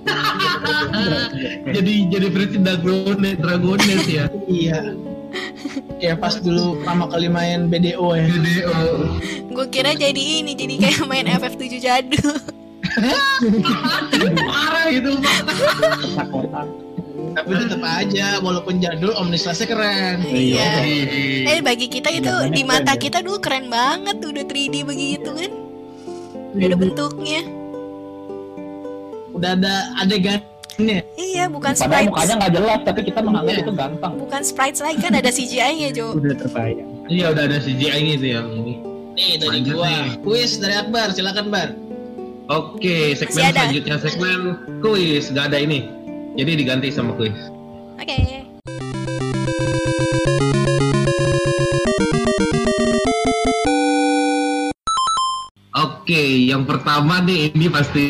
[1.77, 4.27] Jadi jadi presiden Dragones, Dragones ya.
[4.49, 4.97] Iya.
[6.01, 8.27] Kayak pas dulu pertama kali main BDO ya.
[8.27, 8.75] BDO.
[9.53, 12.35] Gue kira jadi ini, jadi kayak main FF7 jadul.
[14.51, 15.47] Parah Pak.
[16.01, 16.90] Kotak-kotak.
[17.31, 20.19] Tapi tetap aja walaupun jadul Omnislasnya keren.
[20.25, 20.83] Iya.
[20.83, 21.47] Ih.
[21.49, 23.03] Eh bagi kita itu Iya, di banyak mata keren ya.
[23.03, 25.53] kita dulu keren banget udah 3D begitu kan.
[26.51, 27.41] Udah ada bentuknya.
[29.31, 30.99] Udah ada adegannya.
[31.15, 32.09] Iya, bukan padahal sprites.
[32.11, 33.63] mukanya nggak jelas tapi kita menganggap Iya.
[33.63, 36.07] itu ganteng Bukan sprites lagi kan ada CGI-nya, Jo.
[36.13, 36.89] Udah terbayang.
[37.07, 38.75] Iya udah ada CGI gitu yang ini.
[39.13, 39.87] Nih dari gua.
[39.87, 40.19] nih.
[40.21, 41.71] Kuis dari Akbar, silakan Bar.
[42.49, 44.41] Oke, segmen selanjutnya segmen
[44.81, 45.87] kuis, gak ada ini.
[46.41, 47.37] Jadi diganti sama kuis.
[48.01, 48.17] Oke.
[55.77, 58.05] Oke, yang pertama nih ini pasti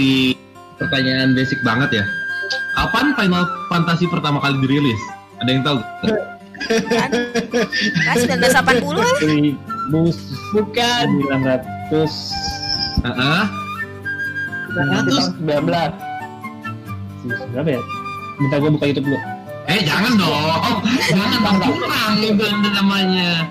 [0.78, 2.04] pertanyaan basic banget ya.
[2.78, 5.02] Kapan Final Fantasy pertama kali dirilis?
[5.42, 5.78] Ada yang tahu?
[6.86, 7.10] Kan?
[8.06, 9.14] Kan 1980 kan?
[9.90, 11.06] Bus Bukan.
[11.90, 13.42] 900 Heeh.
[14.70, 15.34] 900.
[17.26, 17.82] 19 berapa ya?
[18.40, 19.18] Bentar gue buka YouTube dulu.
[19.68, 20.82] Eh jangan dong,
[21.12, 23.46] jangan dong kurang itu namanya.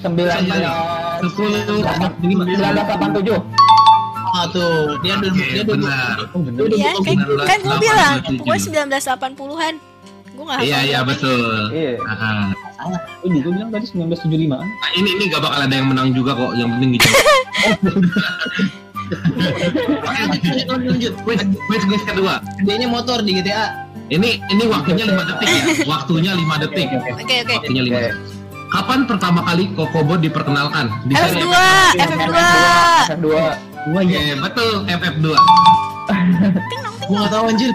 [0.00, 0.16] 19
[1.20, 1.84] Sepuluh,
[2.24, 3.36] lima, 1987
[4.30, 6.14] Ah tuh, dia udah Oke, dia udah benar.
[6.32, 6.60] Oh bener.
[6.72, 7.50] Iya, kan, 1987.
[7.50, 9.74] kan gue bilang, gue 1980-an.
[10.32, 11.68] Gue gak Iya iya betul.
[11.74, 12.00] iya
[12.80, 12.96] Oh
[13.28, 14.64] iya, gue bilang tadi 1975 an.
[14.64, 16.56] nah, ini ini gak bakal ada yang menang juga kok.
[16.56, 17.08] Yang penting gitu.
[19.10, 21.14] Oke, lanjut, lanjut.
[21.26, 22.38] Quiz, quiz, quiz kedua.
[22.62, 23.89] Gedenya motor di GTA.
[24.10, 25.62] Ini ini waktunya 5 detik ya.
[25.94, 26.86] Waktunya 5 detik.
[26.90, 27.22] Oke, oke.
[27.22, 27.54] Oke, oke.
[27.62, 28.18] Waktunya 5 detik.
[28.70, 30.90] Kapan pertama kali Kokobo diperkenalkan?
[31.06, 31.50] Di seri FF2,
[31.98, 32.38] FF2.
[33.10, 33.26] FF2
[33.90, 34.38] Wah Oke, iya.
[34.38, 35.26] betul FF2.
[37.10, 37.72] Gua nggak tahu anjir.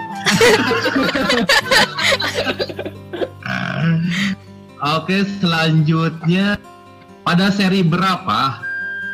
[4.96, 6.56] Oke, selanjutnya
[7.24, 8.60] pada seri berapa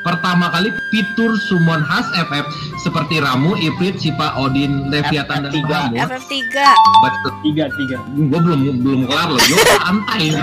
[0.03, 2.47] pertama kali fitur summon khas FF
[2.83, 5.71] seperti Ramu, Ifrit, Sipa, Odin, Leviathan dan FF3.
[5.71, 5.95] Ramu?
[5.97, 6.37] FF3.
[7.03, 7.33] Betul.
[7.43, 7.97] Tiga, tiga.
[8.15, 9.41] Gue belum belum kelar loh.
[9.41, 10.27] Gue santai.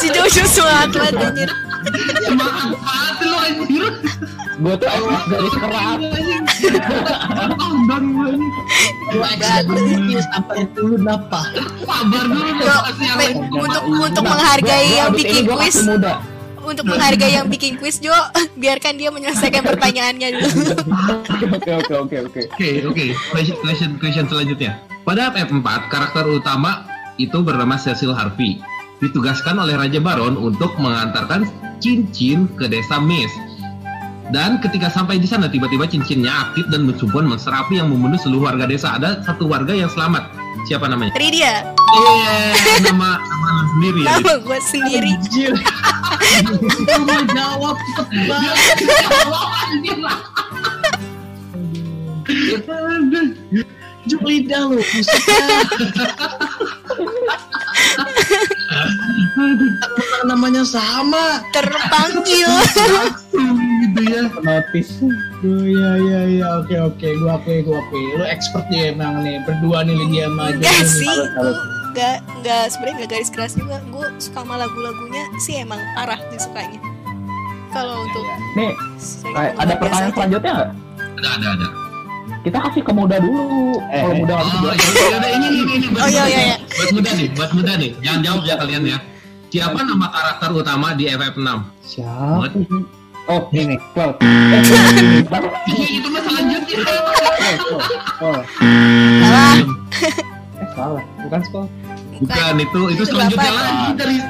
[0.00, 1.50] Si Jojo semangat banget anjir.
[2.26, 3.84] Semangat banget lo anjir.
[4.60, 5.98] gue tuh FF garis keras
[7.56, 8.32] Countdown gue.
[9.10, 11.40] Gua eksekutif sampai dulu napa.
[11.88, 12.50] Sabar dulu
[13.56, 16.39] untuk untuk menghargai yang bikin ini masih muda
[16.70, 18.14] untuk menghargai yang bikin kuis Jo,
[18.54, 20.48] biarkan dia menyelesaikan pertanyaannya dulu.
[21.50, 23.04] oke oke oke oke Oke, oke.
[23.30, 24.78] Question, question, question selanjutnya.
[25.02, 28.62] Pada FF4, karakter utama itu bernama Cecil Harvey.
[28.98, 31.48] Ditugaskan oleh Raja Baron untuk mengantarkan
[31.78, 33.32] cincin ke desa Mist.
[34.30, 38.46] Dan ketika sampai di sana, tiba-tiba cincinnya aktif dan mensupport monster api yang membunuh seluruh
[38.46, 38.94] warga desa.
[38.94, 40.30] Ada satu warga yang selamat.
[40.62, 41.10] Siapa namanya?
[41.16, 42.38] Ridia, Iya,
[42.86, 44.14] nama nama lu sendiri ya.
[44.14, 45.12] nama gue sendiri.
[47.04, 48.56] Mau jawab cepet banget.
[54.08, 54.80] Juk lidah lu,
[60.24, 61.44] namanya sama.
[61.52, 62.48] Terpanggil.
[63.84, 64.24] Gitu ya.
[64.40, 64.88] Notis.
[65.40, 68.04] Oh iya iya iya oke oke gua akui gua akui.
[68.16, 70.48] Lu expert ya emang nih berdua nih Lydia sama
[70.84, 71.16] sih,
[71.90, 73.76] Enggak enggak sebenarnya enggak garis keras juga.
[73.84, 76.78] Gue suka sama lagu-lagunya sih emang parah disukanya.
[77.70, 78.22] Kalau untuk
[78.52, 78.70] nih
[79.24, 80.70] kayak penggemar ada pertanyaan selanjutnya nggak
[81.20, 81.66] Ada, ada, ada.
[82.40, 83.42] kita kasih ke muda dulu
[83.86, 84.18] Eh, kalau eh.
[84.18, 84.74] muda nggak bisa Oh, jawab.
[84.74, 86.46] ya, ya, udah, ini, ini, ini, buat Oh, iya, muda iya, nih.
[86.46, 86.56] iya.
[86.66, 87.90] Buat muda nih, buat muda nih.
[88.00, 88.98] Jangan jawab ya kalian ya.
[89.50, 91.48] Siapa nama karakter utama di FF6?
[91.84, 92.44] Siapa?
[93.28, 94.14] Oh, ini Cloud.
[95.70, 96.78] Iya, itu mah selanjutnya.
[98.18, 98.38] Oh,
[99.20, 99.54] Salah.
[100.80, 101.66] salah, bukan Skull.
[102.20, 103.60] Bukan itu itu Itu selanjutnya berapa?
[103.62, 104.16] lagi dari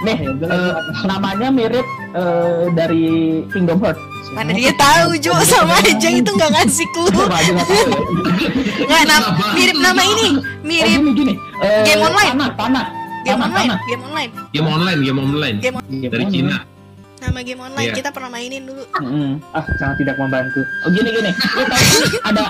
[0.00, 0.74] Nih, eh,
[1.04, 1.84] namanya mirip
[2.14, 3.04] eh, dari
[3.48, 4.00] Kingdom Hearts.
[4.30, 7.10] Mana dia tahu Jo sama aja itu nggak ngasih clue.
[7.10, 7.64] Nggak tahu ya.
[8.80, 11.34] Nggak nam- mirip nama ini, Oh, mirip gini gini.
[11.60, 12.30] Eh, Game online.
[12.32, 12.84] Tanah, tanah.
[13.20, 13.78] game Tanah, online, tanah.
[13.84, 14.30] game online.
[14.48, 15.76] game online, game online Game
[16.08, 16.56] dari Cina.
[17.20, 17.96] Nama game online Iya.
[17.96, 18.82] kita pernah mainin dulu.
[18.96, 19.30] Mm-mm.
[19.52, 20.64] Ah, sangat tidak membantu.
[20.82, 21.80] Oh gini gini, tahu kan
[22.26, 22.42] ada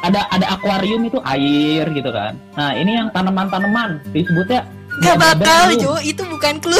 [0.00, 2.38] ada ada akuarium itu air gitu kan.
[2.52, 4.62] Nah ini yang tanaman-tanaman disebutnya
[5.00, 5.72] Gak bakal.
[5.74, 6.76] Jo, itu bukan clue.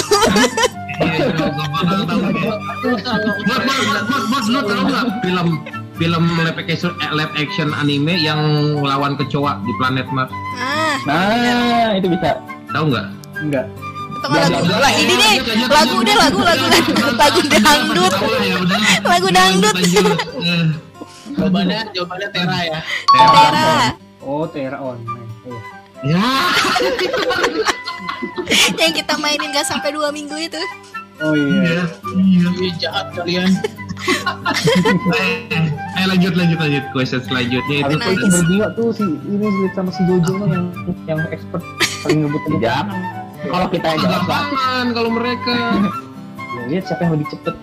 [4.28, 5.49] Bos, lu tahu nggak film
[5.97, 8.40] film live action, live action anime yang
[8.78, 10.32] lawan kecoa di planet Mars?
[10.57, 12.38] Ah, Nah itu bisa.
[12.70, 13.07] Tahu nggak?
[13.40, 13.66] Enggak.
[14.28, 14.58] Mah lagu.
[14.62, 15.34] Udah, Lah ini deh,
[15.66, 18.12] lagu deh lagu lagu lagu lagu dangdut.
[18.42, 18.56] Ya.
[19.02, 19.74] Lagu dangdut.
[19.78, 20.66] Eh,
[21.32, 22.78] Jawabannya jawabannya Tera ya.
[23.08, 23.70] Tera.
[24.22, 25.30] Oh, Terra Online.
[26.02, 26.18] Iya.
[26.18, 26.28] Ya.
[28.80, 30.60] Yang kita mainin gak sampai dua minggu itu.
[31.22, 31.86] Oh iya.
[32.14, 32.48] Iya.
[32.58, 33.50] Ih, jahat kalian.
[35.14, 38.34] Eh, eh, lanjut lanjut lanjut question selanjutnya itu Nice.
[38.34, 39.46] berdua tuh si ini
[39.78, 40.74] sama si Jojo yang
[41.06, 41.62] yang expert
[42.02, 42.66] paling ngebut ngebut.
[42.66, 43.21] Jangan.
[43.45, 44.40] Kalau kita yang jawab Pak.
[44.45, 45.57] gampang kalau mereka
[46.53, 47.55] Ya, lihat siapa yang lebih cepet.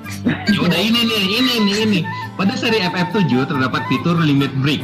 [0.49, 1.99] ya udah ini nih ini nih ini
[2.33, 4.81] pada seri FF7 terdapat fitur limit break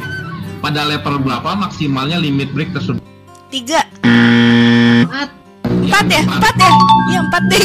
[0.58, 3.02] pada level berapa maksimalnya limit break tersebut
[3.46, 3.82] Tiga.
[4.02, 5.30] Empat
[6.06, 6.22] ya?
[6.22, 6.70] Empat ya?
[7.06, 7.60] Iya empat deh.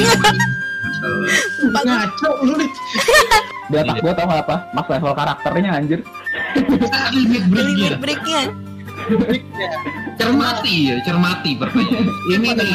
[1.62, 1.84] Empat.
[1.84, 2.70] Ngaco lu nih.
[3.64, 4.56] Di otak gua tau nggak apa?
[4.72, 6.00] Mas level karakternya anjir.
[7.12, 8.42] limit breaknya Limit breaknya.
[10.20, 12.08] Cermati ya cermati pertanyaan.
[12.34, 12.72] Ini nih.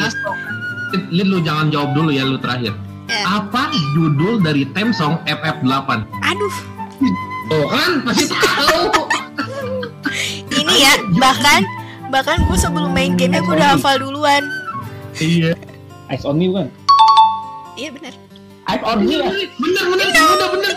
[1.12, 2.74] Lid lu jangan jawab dulu ya lu terakhir.
[3.07, 3.22] Ya.
[3.39, 5.91] apa judul dari theme song FF8
[6.26, 6.55] Aduh,
[7.55, 8.91] oh kan pasti tahu.
[10.59, 11.62] Ini ya bahkan
[12.11, 14.43] bahkan gue sebelum main gamenya gue udah hafal duluan.
[15.22, 15.55] iya.
[16.11, 16.66] Ice on me bukan?
[17.78, 18.14] Iya benar.
[18.74, 20.70] Ice on me bener bener bener bener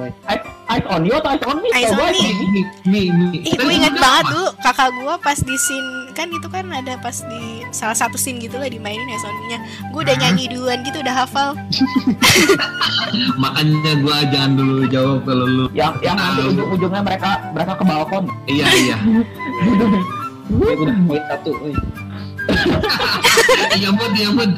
[0.00, 1.68] bener Ice on you atau ice on me?
[1.70, 2.24] Ice Coba on me.
[2.24, 2.32] nih
[2.84, 6.64] nih nih Ih, gue inget banget dulu kakak gue pas di scene kan itu kan
[6.66, 9.58] ada pas di salah satu scene gitu lah dimainin ya soundnya.
[9.90, 11.52] Gue udah nyanyi duluan gitu udah hafal.
[13.36, 18.24] makanya gua jangan dulu jawab kalau lu Yang yang nanti ujung-ujungnya mereka mereka ke balkon.
[18.46, 18.96] iya iya
[20.44, 21.50] Ya udah poin satu.
[23.78, 24.50] iya bud iya bud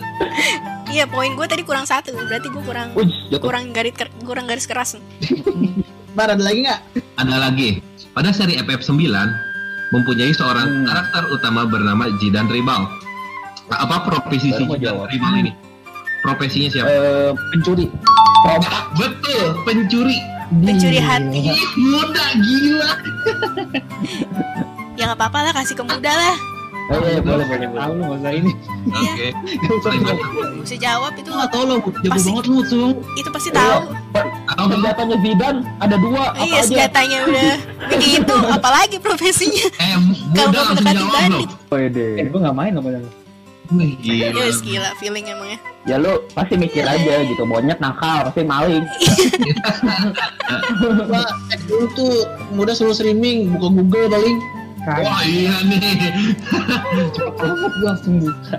[0.86, 4.94] Iya poin gue tadi kurang satu berarti gue kurang Uj, kurang garis kurang garis keras.
[6.16, 6.80] Bar ada lagi nggak?
[7.16, 7.80] ada lagi
[8.10, 9.04] pada seri FF9
[9.90, 10.84] mempunyai seorang Hmm.
[10.84, 12.88] karakter utama bernama Jidan Ribal
[13.66, 15.10] Nah, apa profesi si Jidan jawab.
[15.10, 15.50] Ribal ini
[16.20, 17.86] profesinya siapa Eh, pencuri.
[18.94, 20.18] Betul pencuri
[20.56, 21.50] Pencuri hati.
[21.50, 22.92] Ih, muda gila
[24.94, 26.36] Ya nggak apa-apa lah kasih ke muda lah.
[26.86, 27.66] Eh, boleh boleh boleh.
[27.72, 28.52] Tahu lu nggak usah ini.
[28.86, 29.10] Iya.
[29.66, 30.26] oke Terima jawab.
[30.30, 32.28] Gak usah jawab itu Lu tahu lo, jago Pasti.
[32.30, 32.88] banget lu tuh.
[33.16, 33.78] itu pasti tahu.
[34.46, 36.24] Tahu Senjatanya Zidane ada dua.
[36.24, 36.64] Oh, Apa iya aja?
[36.64, 37.52] senjatanya udah
[37.88, 39.66] begitu apalagi profesinya.
[39.74, 41.48] eh Kalau muda mau langsung mendekati jawab bandit.
[41.48, 42.06] loh Wede.
[42.14, 43.08] Eh, gua nggak main apa padahal.
[43.66, 45.58] Wih, gila Ya gila feeling emangnya.
[45.82, 48.86] Ya lu pasti mikir aja gitu, monyet nakal, pasti maling.
[51.02, 51.22] Gua
[51.66, 52.14] dulu tuh,
[52.50, 54.38] muda suruh streaming, buka Google paling.
[54.86, 55.82] Kagak wah iya nih
[57.34, 58.54] banget gua langsung buka.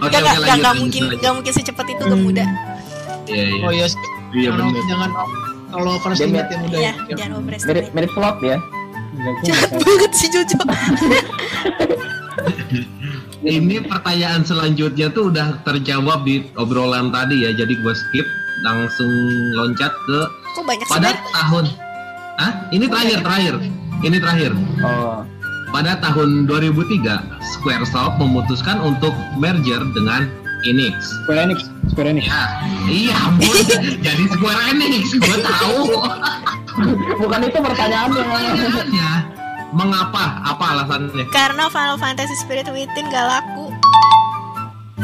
[0.00, 1.20] oke Gak, oke gak, mungkin lanjut.
[1.20, 2.44] gak mungkin secepat itu ke muda.
[3.28, 3.86] iya iya Oh iya,
[4.32, 4.50] iya
[4.88, 5.10] jangan
[5.68, 7.14] kalau overestimate yang muda Iya, ya.
[7.14, 7.88] jangan Mirip overestimate.
[7.92, 8.56] mirip slot ya.
[9.12, 10.58] Enggak gua Jahat banget sih Jojo.
[13.42, 18.24] Ini pertanyaan selanjutnya tuh udah terjawab di obrolan tadi ya, jadi gue skip
[18.62, 19.10] langsung
[19.52, 20.18] loncat ke
[20.54, 21.16] Kok banyak pada Bar?
[21.34, 21.64] tahun.
[22.38, 22.52] Hah?
[22.70, 23.54] Ini terakhir terakhir.
[24.02, 24.52] Ini terakhir.
[24.82, 25.22] Oh.
[25.72, 30.28] Pada tahun 2003, Squaresoft memutuskan untuk merger dengan
[30.66, 31.16] Enix.
[31.24, 31.58] Square Enix,
[31.94, 32.26] Square Enix.
[32.28, 32.42] Ya,
[32.90, 33.56] iya ampun.
[34.06, 36.02] jadi Square Enix, gue tahu.
[37.18, 38.20] Bukan itu pertanyaannya.
[38.20, 39.10] Pertanyaannya,
[39.72, 40.44] mengapa?
[40.44, 41.24] Apa alasannya?
[41.32, 43.72] Karena Final Fantasy Spirit Within gak laku.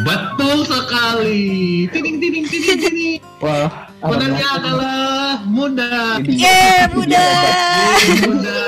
[0.05, 1.87] Betul sekali.
[1.91, 3.19] Tiding tiding tiding tiding.
[3.43, 6.23] Wah, Menangnya adalah muda.
[6.23, 7.25] Yeay, muda.
[8.23, 8.59] muda.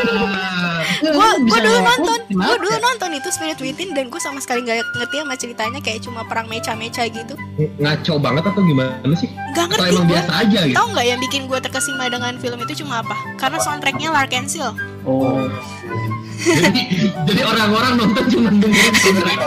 [1.01, 4.21] Gua gua Bisa dulu laku, nonton, kenapa gua dulu nonton itu Spirit Within dan gue
[4.21, 7.35] sama sekali gak ngerti sama ceritanya kayak cuma perang mecha-mecha gitu.
[7.81, 9.31] Ngaco banget atau gimana sih?
[9.57, 10.13] Gak Atau ngerti emang gue.
[10.13, 10.77] biasa aja gitu?
[10.77, 13.15] Tahu nggak yang bikin gue terkesima dengan film itu cuma apa?
[13.41, 14.75] Karena soundtracknya Lark and Seal.
[15.09, 15.49] Oh,
[16.63, 16.83] jadi
[17.25, 19.39] jadi orang-orang nonton cuma dengerin soundtrack.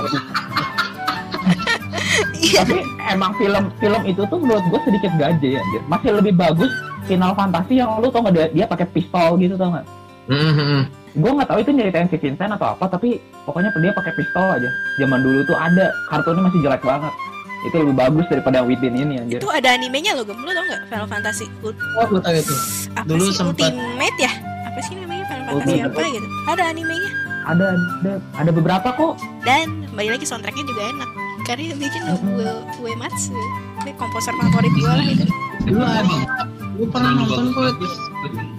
[2.36, 2.62] Iya.
[2.62, 5.82] Tapi emang film film itu tuh menurut gue sedikit gaje ya, anjir.
[5.88, 6.70] Masih lebih bagus
[7.04, 9.86] Final Fantasy yang lu tau nggak dia, dia pakai pistol gitu tau nggak?
[10.26, 10.80] Mhm.
[11.14, 14.70] Gue nggak tahu itu nyeritain si Vincent atau apa, tapi pokoknya dia pakai pistol aja.
[14.98, 17.14] Zaman dulu tuh ada, kartunnya masih jelek banget.
[17.64, 19.40] Itu lebih bagus daripada yang Within ini anjir.
[19.40, 20.36] Itu ada animenya loh, Gem.
[20.36, 22.56] Lu tau nggak Final Fantasy Ult- Oh, gue tahu itu.
[22.92, 24.32] apa Dulu sih sempet- Ultimate ya?
[24.64, 25.96] Apa sih namanya Final Fantasy Ultimate.
[25.96, 26.28] apa gitu?
[26.46, 27.12] Ada animenya.
[27.44, 29.14] Ada ada ada beberapa kok.
[29.44, 31.10] Dan kembali lagi soundtracknya juga enak.
[31.44, 32.28] Karena yang bikin Mhm.
[32.34, 32.48] Ue,
[32.82, 33.36] Uematsu.
[33.80, 35.26] Ini komposer favorit gue lah itu.
[35.66, 36.18] Dulu ada.
[36.74, 37.76] Gue pernah nonton kok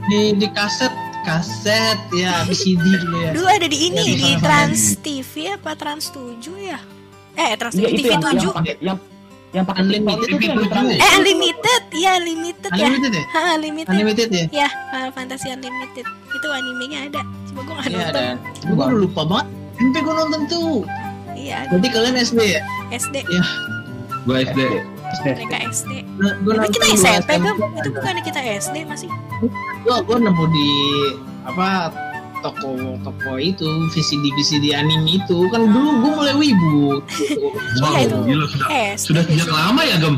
[0.06, 3.30] di di kaset kaset ya VCD dulu ya.
[3.32, 6.78] Dulu ada di ini Yang di di Trans TV apa Trans 7 ya?
[7.34, 8.52] Eh Trans Iya TV itu TV yang, yang 7.
[8.52, 8.98] pakai yang
[9.50, 10.60] yang pakai Unlimited itu yang TV7.
[10.60, 12.84] diterang- Eh Unlimited, iya Unlimited ya.
[12.84, 13.24] Unlimited ya?
[13.24, 13.88] Ha, Unlimited.
[13.88, 14.44] Unlimited ya?
[14.52, 16.04] Ya, Final Fantasy Unlimited.
[16.28, 17.22] Itu animenya ada.
[17.46, 18.12] Cuma gue gak Iya nonton.
[18.12, 18.26] ada.
[18.60, 19.46] Gue udah lupa banget.
[19.74, 20.74] Sampai gue nonton tuh.
[21.34, 22.62] Iya, Berarti kalian SD ya?
[22.90, 23.16] SD.
[24.24, 24.60] Gua SD.
[25.14, 25.90] Mereka SD.
[26.18, 26.32] Nah,
[26.66, 27.54] kita SMP kan?
[27.78, 29.06] Itu bukannya kita SD masih?
[29.84, 30.70] Gue gue nemu di
[31.44, 31.92] apa
[32.40, 36.98] toko toko itu VCD VCD anime itu kan dulu gue mulai wibu.
[37.78, 38.16] Wow, Iya, itu.
[38.26, 39.06] gila sudah SD.
[39.06, 40.16] sudah sejak lama ya, Gem?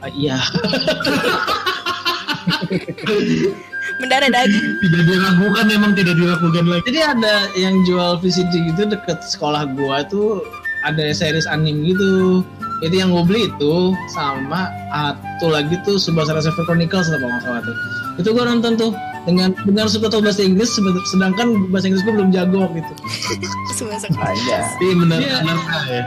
[0.00, 0.36] Ah, Iya.
[4.00, 4.66] Mendarah daging.
[4.82, 6.82] Tidak diragukan memang tidak diragukan lagi.
[6.88, 10.40] Jadi ada yang jual VCD gitu deket sekolah gua tuh
[10.82, 12.42] ada series anime gitu.
[12.82, 17.60] Itu yang gue beli itu sama satu lagi tuh Subasa Reservoir Chronicles apa nggak salah
[17.62, 17.76] tuh.
[18.18, 18.90] Itu gua nonton tuh
[19.22, 20.74] dengan dengan subtitle bahasa Inggris
[21.14, 22.92] sedangkan bahasa Inggris gua belum jago gitu.
[23.78, 24.66] Semasa Aja.
[24.82, 25.36] Iya benar Iya.
[25.46, 26.02] benar ya.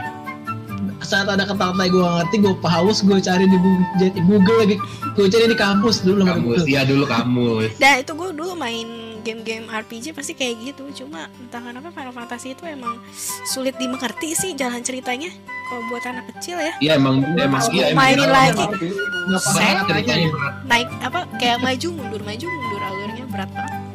[1.02, 3.58] Saat ada kata-kata gue ngerti, gue haus, gue cari di
[4.24, 4.76] Google, lagi,
[5.12, 6.64] gue cari di kampus dulu Google.
[6.66, 7.76] iya dulu kamu.
[7.76, 8.86] Dan itu gue dulu main
[9.20, 11.04] game-game RPG pasti kayak gitu.
[11.04, 13.02] Cuma entah kenapa Final Fantasy itu emang
[13.42, 15.28] sulit dimengerti sih jalan ceritanya.
[15.66, 18.54] Kalau buat anak kecil ya, Iya emang iya mau emang mainin berat.
[18.54, 18.64] lagi.
[19.82, 20.54] Berat.
[20.62, 23.85] naik apa kayak maju mundur maju mundur alurnya berat banget.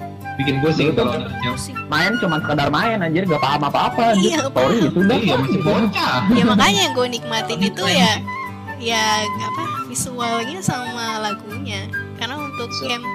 [0.41, 1.29] Bikin gue sih Itu kalau tuh.
[1.45, 1.75] Pusing.
[1.85, 4.33] Main cuma sekedar main anjir gak paham apa-apa anjir.
[4.33, 4.87] Iya, Story paham.
[4.87, 5.17] itu udah.
[5.17, 6.15] Iya masih bocah.
[6.29, 8.11] ya makanya yang gue nikmatin itu ya
[8.81, 9.05] ya
[9.39, 11.85] apa visualnya sama lagunya
[12.17, 13.05] karena untuk So- game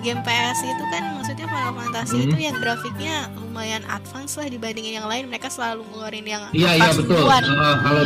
[0.00, 2.24] game PS itu kan maksudnya Final Fantasy Hmm.
[2.26, 6.90] itu yang grafiknya lumayan advance lah dibandingin yang lain mereka selalu ngeluarin yang Iya iya
[6.90, 7.20] betul.
[7.20, 7.40] duluan.
[7.80, 8.04] Kalau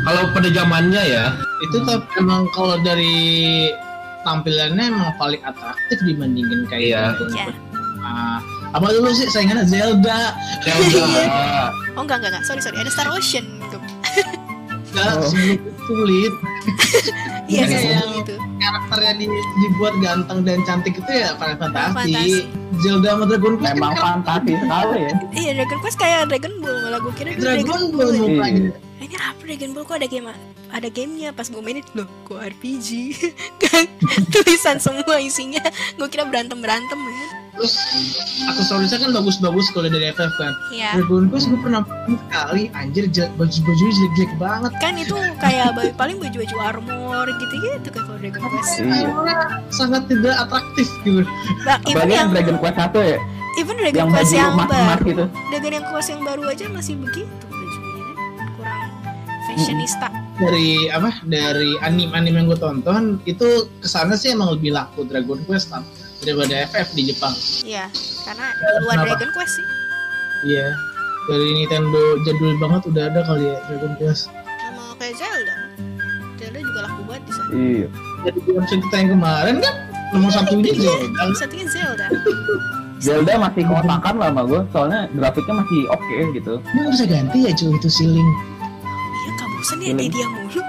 [0.00, 1.24] kalau pada zamannya ya,
[1.60, 3.68] itu tapi emang kalau dari
[4.20, 7.46] tampilannya emang paling atraktif dibandingin kayak Iya.
[8.10, 8.38] Ah,
[8.72, 9.62] apa dulu sih saingannya?
[9.64, 10.34] Zelda.
[10.60, 11.04] Zelda.
[11.92, 12.44] oh enggak enggak enggak.
[12.44, 12.76] Sorry sorry.
[12.76, 13.78] Ada Star Ocean gitu.
[14.90, 15.30] Zelda Oh.
[15.30, 16.34] itu sulit.
[17.46, 18.38] Iya Iya, yang- gitu.
[18.60, 19.26] karakternya di-
[19.58, 21.90] dibuat ganteng dan cantik itu ya Final Fantasy.
[21.90, 22.40] Fantasy.
[22.78, 25.12] Zelda sama Dragon Quest Memang kan fantasi sekali ya.
[25.32, 28.20] iya Dragon Quest kayak Dragon Ball malah gue kira itu Dragon Ball ya.
[28.20, 28.70] mukanya.
[28.70, 29.02] Iya.
[29.02, 29.82] ini apa Dragon Ball?
[29.84, 30.26] Kok ada game
[30.70, 31.28] ada gamenya?
[31.32, 32.88] Pas gue mainin loh kok RPG
[33.64, 33.84] kan
[34.30, 35.62] tulisan semua isinya.
[35.92, 37.26] Gue kira berantem berantem ya
[37.60, 37.76] terus
[38.48, 43.04] aksesorisnya kan bagus-bagus kalau dari FF kan Iya Dragon Quest gue pernah sekali anjir
[43.36, 48.72] baju-bajunya jelek-jelek banget kan itu kayak baju paling baju-baju armor gitu-gitu kan kalau Dragon Quest.
[48.80, 49.36] Iya.
[49.68, 51.20] Sangat tidak atraktif gitu
[51.68, 53.18] Bah, even yang Dragon Quest 1 ya,
[53.60, 55.24] even Dragon yang Quest yang baru, gitu.
[55.52, 58.90] Dragon yang Quest yang baru aja masih begitu bajunya kan kurang
[59.44, 60.08] fashionista.
[60.40, 65.68] dari apa dari anime-anime yang gue tonton itu kesannya sih emang lebih laku Dragon Quest
[65.68, 65.84] kan
[66.20, 67.86] daripada FF di Jepang Iya,
[68.22, 68.46] karena
[68.76, 69.08] duluan kenapa?
[69.14, 69.66] Dragon Quest sih.
[70.46, 70.66] iya
[71.22, 74.22] dari Nintendo jadul banget udah ada kali ya Dragon Quest
[74.58, 75.56] Sama kayak Zelda.
[76.36, 77.50] Zelda juga laku banget di sana.
[77.50, 77.86] Iya.
[78.22, 79.74] jadi di episode kita yang kemarin kan
[80.10, 82.06] nomor satunya Iya, Zelda satunya Zelda.
[82.98, 86.52] Zelda masih kotakan lah sama gue, soalnya grafiknya masih oke gitu.
[86.66, 88.30] ini bisa ganti ya cuy itu ceiling
[89.10, 90.60] Iya, gak bosan ya dia mulu.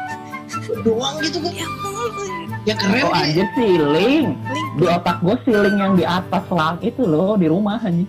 [0.82, 2.24] doang gitu kan Ya mulu.
[2.64, 4.38] Ya keren Oh anjir ceiling.
[4.38, 8.08] Link Di otak gue ceiling yang di atas lang itu loh di rumah anjir.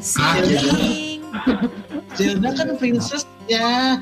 [0.00, 1.20] Sling.
[2.12, 3.96] Zelda kan princess ya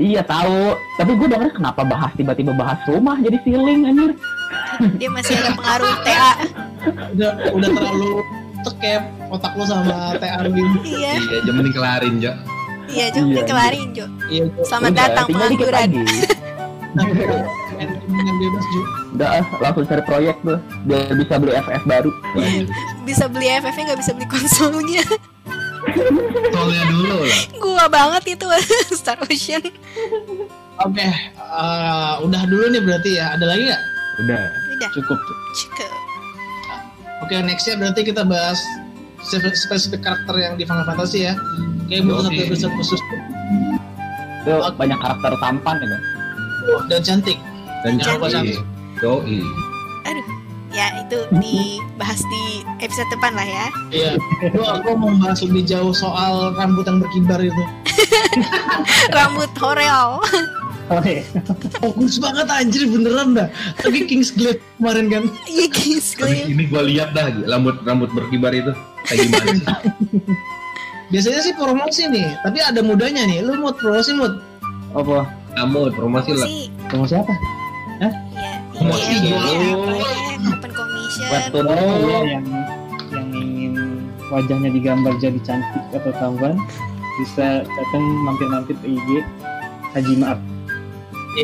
[0.00, 4.12] Iya tahu, tapi gue denger kenapa bahas tiba-tiba bahas rumah jadi ceiling anjir.
[4.96, 6.32] Dia masih ada pengaruh TA.
[7.12, 8.12] udah udah terlalu
[8.64, 10.40] tekep otak lo sama TA
[10.80, 12.32] Iya, Iya, jam mending kelarin, Jo.
[12.88, 14.06] iya Jo, Iya, dikelarin Jo.
[14.26, 15.88] iya Selamat Udah, datang pengangguran.
[17.88, 18.64] dengan bebas
[19.16, 22.10] Udah ah, langsung cari proyek tuh biar bisa beli FF baru.
[23.08, 25.02] Bisa beli FF-nya nggak bisa beli konsolnya.
[26.52, 27.40] Soalnya dulu lah.
[27.58, 28.46] Gua banget itu
[29.00, 29.64] Star Ocean.
[30.80, 33.34] Oke, eh, udah dulu nih berarti ya.
[33.34, 33.82] Ada lagi nggak?
[34.24, 34.40] Udah.
[34.76, 35.18] Udah, Cukup.
[35.56, 35.90] cukup.
[37.26, 38.60] Oke, nextnya berarti kita bahas
[39.20, 41.34] spesifik, karakter yang di Final Fantasy ya.
[41.90, 42.46] Kayak butuh satu Oke.
[42.48, 43.00] episode khusus.
[44.40, 46.00] Itu banyak karakter tampan ya
[46.88, 47.38] dan cantik.
[47.84, 48.58] Dan Jangan lupa cantik.
[49.00, 49.40] Yoi.
[50.70, 53.66] Ya itu dibahas di episode depan lah ya.
[53.90, 54.12] Iya.
[54.54, 57.62] Gua aku mau bahas lebih jauh soal rambut yang berkibar itu.
[59.16, 60.22] Rambut Horeal.
[60.90, 61.26] Oh iya.
[61.82, 63.50] Fokus banget anjir beneran dah.
[63.82, 65.22] Lagi Kings Glaive kemarin kan.
[65.50, 68.70] Iya guys, Tapi ini gua lihat dah rambut rambut berkibar itu
[69.10, 69.66] kayak gimana sih?
[71.10, 73.42] Biasanya sih promosi nih, tapi ada mudanya nih.
[73.42, 74.38] Lu mau promosi mood?
[74.94, 75.26] Apa?
[75.58, 76.46] Kamu promosi lah.
[76.46, 77.34] sih Promosi apa?
[78.00, 78.10] Ya
[78.80, 79.92] Promosi IGN, dulu.
[79.92, 81.26] Apa, open commission.
[81.28, 81.64] Webtoon.
[81.68, 82.44] Oh, iya, yang
[83.12, 83.74] yang ingin
[84.32, 86.56] wajahnya digambar jadi cantik atau tampan
[87.20, 89.08] bisa datang mampir-mampir ke IG
[89.92, 90.40] Haji Maaf.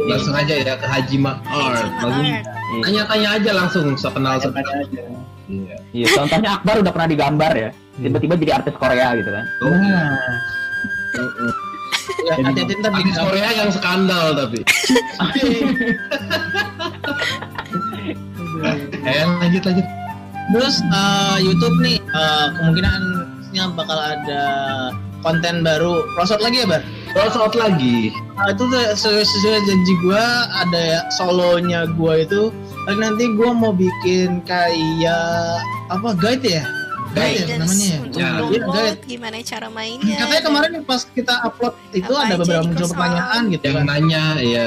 [0.08, 1.16] Langsung aja ya ke Haji.
[1.20, 2.44] Langsung Art.
[2.82, 4.64] tanya-tanya aja langsung sekenal sekenal.
[4.64, 5.02] Tanya aja.
[5.46, 5.76] Iya.
[5.94, 7.70] Iya, contohnya Akbar udah pernah digambar ya.
[8.00, 9.44] Tiba-tiba jadi artis Korea gitu kan.
[9.62, 10.02] Oh, iya.
[10.02, 11.54] Nah,
[12.26, 14.60] Ya, hati-hati ntar di Korea yang skandal tapi.
[19.06, 19.86] Eh lanjut lanjut.
[20.50, 24.44] Terus eh, YouTube nih eh, kemungkinannya bakal ada
[25.22, 26.02] konten baru.
[26.18, 26.82] Prosot lagi ya, Bar?
[27.14, 28.10] Terus out lagi.
[28.36, 32.52] Nah, itu sesuai, sesuai janji gua ada ya solonya gua itu
[32.86, 35.58] Lalu nanti gua mau bikin kayak
[35.90, 36.64] apa guide ya?
[37.16, 37.98] Guide ya namanya ya?
[38.14, 39.00] Ya, Iya, robot, guide.
[39.04, 40.16] gimana cara mainnya.
[40.18, 43.84] Katanya kemarin pas kita upload itu Apa ada beberapa muncul pertanyaan gitu Yang kan.
[43.86, 44.66] nanya ya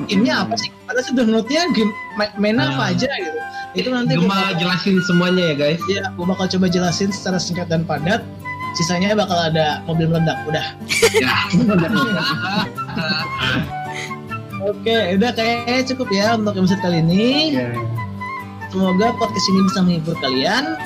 [0.00, 0.70] Ini apa sih?
[0.80, 2.92] Padahal sudah note-nya game ma- mainnya apa Hmm.
[2.92, 3.38] aja gitu.
[3.74, 5.80] Itu nanti gua Gema bakal- jelasin semuanya ya guys.
[5.84, 8.22] Iya, gue bakal coba jelasin secara singkat dan padat.
[8.74, 10.38] Sisanya bakal ada mobil meledak.
[10.44, 10.66] Udah.
[11.14, 11.34] Ya.
[14.60, 17.56] Oke, udah kayaknya cukup ya untuk episode kali ini.
[17.56, 17.70] ya.
[18.68, 20.76] Semoga podcast ini bisa menghibur kalian.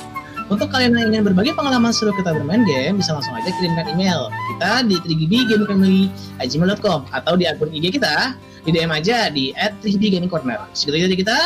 [0.51, 4.27] Untuk kalian yang ingin berbagi pengalaman seru kita bermain game, bisa langsung aja kirimkan email
[4.55, 10.59] kita di 3gbgamefamily@gmail.com atau di akun IG kita di DM aja di @3gbgamingcorner.
[10.75, 11.39] Segitu aja kita.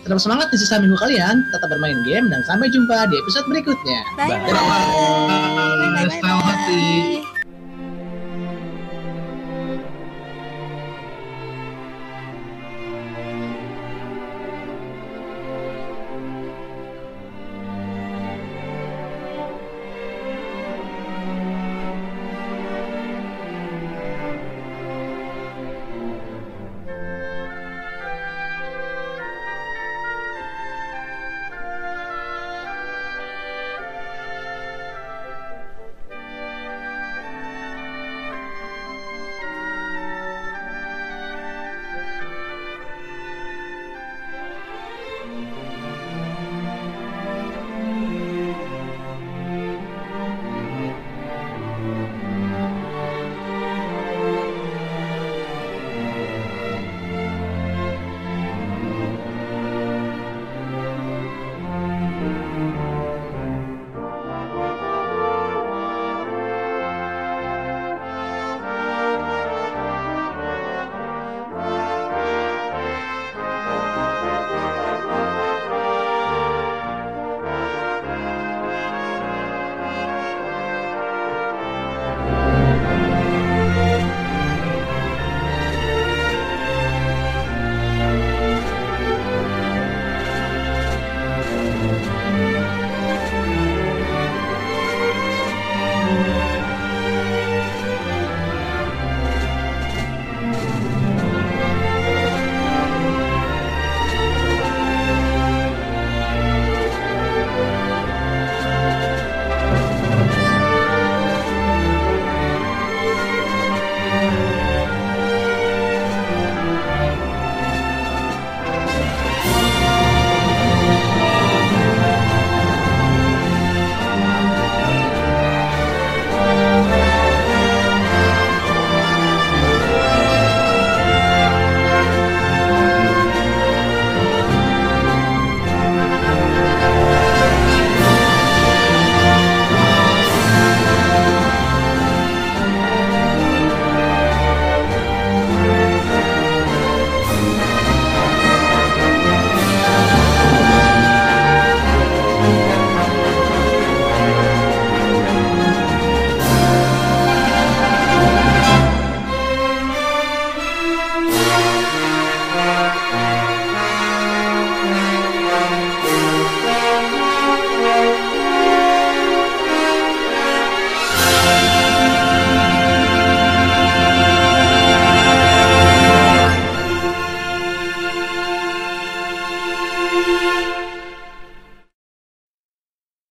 [0.00, 4.00] Tetap semangat di sisa minggu kalian, tetap bermain game dan sampai jumpa di episode berikutnya.
[4.16, 4.48] Bye Bye.
[4.48, 4.56] bye.
[5.28, 6.08] Bye bye.
[6.08, 6.80] Selamat hati.
[7.20, 7.39] bye.